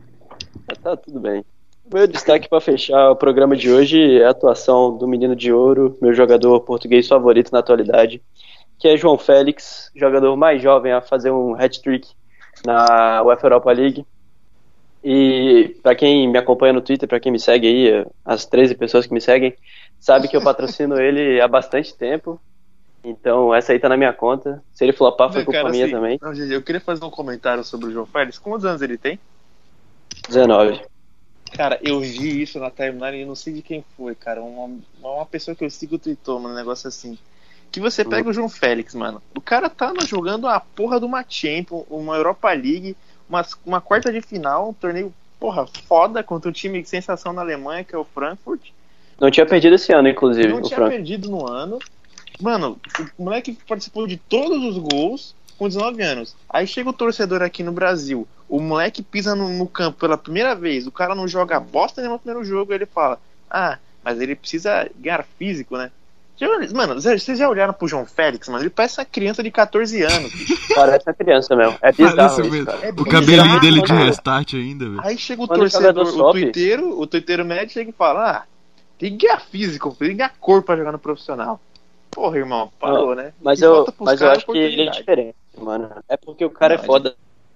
[0.83, 1.45] Tá tudo bem.
[1.93, 5.99] Meu destaque pra fechar o programa de hoje é a atuação do menino de ouro,
[6.01, 8.23] meu jogador português favorito na atualidade,
[8.79, 12.09] que é João Félix, jogador mais jovem a fazer um hat-trick
[12.65, 14.07] na UEFA Europa League.
[15.03, 19.07] E pra quem me acompanha no Twitter, pra quem me segue aí, as 13 pessoas
[19.07, 19.55] que me seguem,
[19.99, 22.41] sabe que eu patrocino ele há bastante tempo.
[23.03, 24.63] Então essa aí tá na minha conta.
[24.73, 26.19] Se ele flopar, foi culpa minha assim, também.
[26.21, 28.39] Não, GG, eu queria fazer um comentário sobre o João Félix.
[28.39, 29.19] Quantos anos ele tem?
[30.29, 30.83] 19.
[31.53, 34.43] Cara, eu vi isso na timeline e eu não sei de quem foi, cara.
[34.43, 37.19] Uma, uma pessoa que eu sigo tweetou, mano, um negócio assim.
[37.73, 39.23] Que você pega o João Félix, mano.
[39.35, 42.97] O cara tá jogando a porra de uma Champions, uma Europa League,
[43.31, 47.41] uma, uma quarta de final, um torneio, porra, foda contra um time de sensação na
[47.41, 48.71] Alemanha, que é o Frankfurt.
[49.19, 51.79] Não tinha perdido esse ano, inclusive, não tinha perdido no ano.
[52.41, 52.79] Mano,
[53.17, 56.35] o moleque participou de todos os gols com 19 anos.
[56.49, 60.55] Aí chega o torcedor aqui no Brasil, o moleque pisa no, no campo pela primeira
[60.55, 64.35] vez, o cara não joga bosta nenhuma no primeiro jogo, ele fala: Ah, mas ele
[64.35, 65.93] precisa ganhar físico, né?
[66.75, 68.63] Mano, vocês já olharam pro João Félix, mano?
[68.63, 70.33] Ele parece uma criança de 14 anos.
[70.75, 71.79] Parece uma criança mesmo.
[71.83, 72.79] É bizarro isso, cara.
[72.87, 75.01] É O bizarro, cabelinho dele de restart ainda, velho.
[75.03, 78.43] Aí chega o Quando o torcedor, o tuiteiro, o tuiteiro médio chega e fala: Ah,
[78.99, 81.61] tem que ganhar físico, tem que ganhar cor pra jogar no profissional.
[82.11, 83.33] Porra, irmão, parou, né?
[83.41, 85.91] Mas E eu, mas eu acho que ele é diferente, mano.
[86.09, 87.15] É porque o cara Não, é foda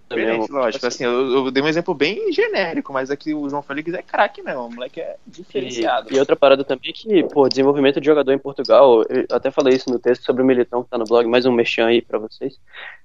[0.09, 0.57] Diferente, mesmo.
[0.57, 0.73] lógico.
[0.73, 4.03] Tipo Assim, eu, eu dei um exemplo bem genérico, mas aqui o João Félix é
[4.03, 4.67] craque mesmo.
[4.67, 6.13] O moleque é diferenciado.
[6.13, 9.51] E, e outra parada também é que, pô, desenvolvimento de jogador em Portugal, eu até
[9.51, 12.03] falei isso no texto sobre o Militão que tá no blog, mais um merchan aí
[12.03, 12.59] pra vocês.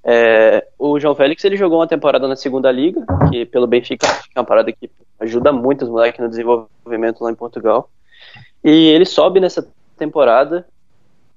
[0.03, 4.39] É, o João Félix, ele jogou uma temporada na segunda liga, que pelo Benfica é
[4.39, 4.89] uma parada que
[5.19, 7.89] ajuda muito os moleques no desenvolvimento lá em Portugal.
[8.63, 10.67] E ele sobe nessa temporada,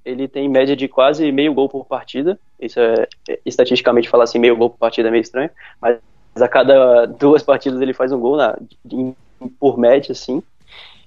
[0.04, 3.06] ele tem média de quase meio gol por partida, isso é,
[3.44, 5.50] estatisticamente falar assim, meio gol por partida é meio estranho,
[5.80, 5.98] mas
[6.40, 8.56] a cada duas partidas ele faz um gol na,
[9.58, 10.42] por média, assim.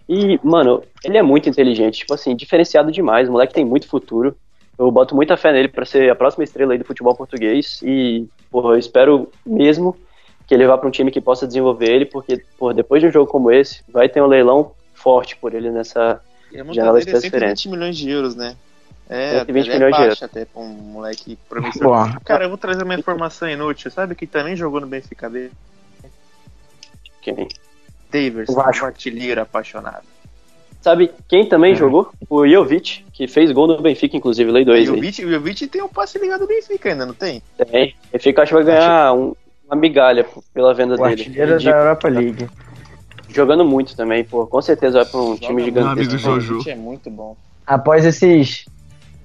[0.07, 3.27] E, mano, ele é muito inteligente, tipo assim, diferenciado demais.
[3.27, 4.35] O moleque tem muito futuro.
[4.77, 7.81] Eu boto muita fé nele pra ser a próxima estrela aí do futebol português.
[7.81, 9.97] E, porra, eu espero mesmo
[10.47, 13.11] que ele vá pra um time que possa desenvolver ele, porque, porra, depois de um
[13.11, 16.21] jogo como esse, vai ter um leilão forte por ele nessa.
[16.51, 17.63] E a janela de é transferência.
[17.63, 18.55] 120 milhões de euros, né?
[19.09, 21.83] É, 120 ele é milhões de baixa até pra um moleque promissor.
[21.83, 23.91] Bom, Cara, eu vou trazer uma informação inútil.
[23.91, 25.51] Sabe que também jogou no Benfica B?
[27.21, 27.47] Quem?
[28.11, 28.83] Davis, Vasco.
[28.83, 30.03] um artilheiro apaixonado.
[30.81, 32.11] Sabe quem também jogou?
[32.29, 35.81] O Jovic, que fez gol no Benfica, inclusive, Lei 2 E o o Jovic tem
[35.81, 37.41] um passe ligado do Benfica ainda, não tem?
[37.71, 37.95] Tem.
[38.13, 39.35] Benfica acho que vai ganhar um-
[39.65, 41.09] uma migalha pela venda o dele.
[41.21, 41.79] artilheiro da Ridículo.
[41.81, 42.47] Europa League.
[43.29, 44.45] Jogando muito também, pô.
[44.45, 45.91] Com certeza vai pra um time Joga gigantesco.
[45.91, 46.37] amigo muito, Jojo.
[46.53, 47.35] O Jovic é muito bom.
[47.65, 48.65] Após esses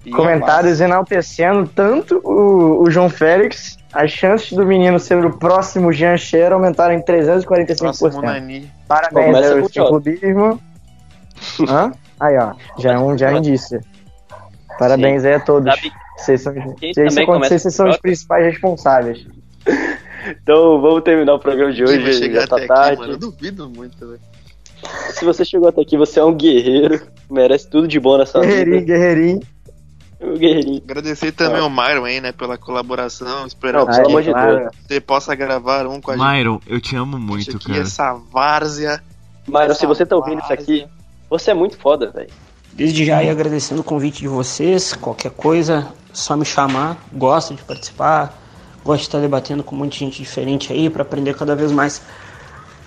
[0.04, 5.92] E comentários enaltecendo tanto o, o João Félix, as chances do menino ser o próximo
[5.92, 8.22] Jean Cher aumentaram em o próximo 345%.
[8.22, 8.70] Nani.
[8.88, 10.60] Parabéns aí, com o seu clubismo.
[11.68, 11.92] Hã?
[12.18, 13.80] Aí, ó, já é um, já é um indício.
[14.78, 15.74] Parabéns aí a todos.
[15.74, 15.92] Sabe?
[16.16, 19.26] Vocês são, acontecer, vocês são os principais responsáveis.
[20.42, 22.30] Então vamos terminar o programa de hoje.
[22.30, 22.92] Já tá até tarde.
[22.92, 23.12] aqui, mano.
[23.14, 24.20] Eu duvido muito, velho.
[25.12, 27.00] Se você chegou até aqui, você é um guerreiro.
[27.30, 28.86] Merece tudo de bom nessa Guerreirinho, vida.
[28.86, 29.40] guerreirinho.
[30.20, 30.82] Um guerreirinho.
[30.84, 33.48] Agradecer também ao Myron aí, né, pela colaboração.
[33.58, 34.32] Pelo Aí, de.
[34.32, 34.68] Deus.
[34.70, 37.80] que você possa gravar um com a gente Myron, eu te amo muito, aqui, cara.
[37.80, 39.02] essa várzea.
[39.48, 40.86] Myron, se você tá ouvindo isso aqui,
[41.28, 42.30] você é muito foda, velho.
[42.72, 44.92] Desde já ia agradecendo o convite de vocês.
[44.92, 46.98] Qualquer coisa, só me chamar.
[47.12, 48.38] Gosto de participar.
[48.84, 51.72] Gosto de estar debatendo com um monte de gente diferente aí para aprender cada vez
[51.72, 52.02] mais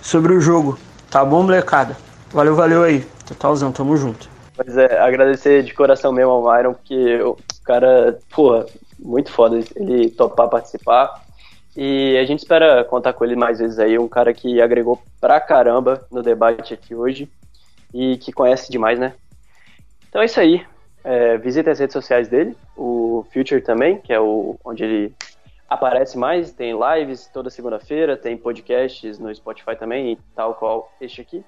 [0.00, 0.78] sobre o jogo.
[1.10, 1.96] Tá bom, molecada?
[2.32, 3.06] Valeu, valeu aí.
[3.26, 4.33] Totalzão, tamo junto.
[4.56, 8.66] Mas é, agradecer de coração mesmo ao Myron, porque o cara, porra,
[8.98, 11.24] muito foda ele topar participar.
[11.76, 15.40] E a gente espera contar com ele mais vezes aí, um cara que agregou pra
[15.40, 17.28] caramba no debate aqui hoje
[17.92, 19.14] e que conhece demais, né?
[20.08, 20.64] Então é isso aí.
[21.02, 25.14] É, as redes sociais dele, o Future também, que é o onde ele
[25.68, 31.44] aparece mais, tem lives toda segunda-feira, tem podcasts no Spotify também, tal qual este aqui.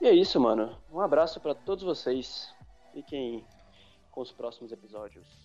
[0.00, 0.76] E é isso, mano.
[0.92, 2.52] Um abraço para todos vocês.
[2.92, 3.44] Fiquem
[4.10, 5.43] com os próximos episódios.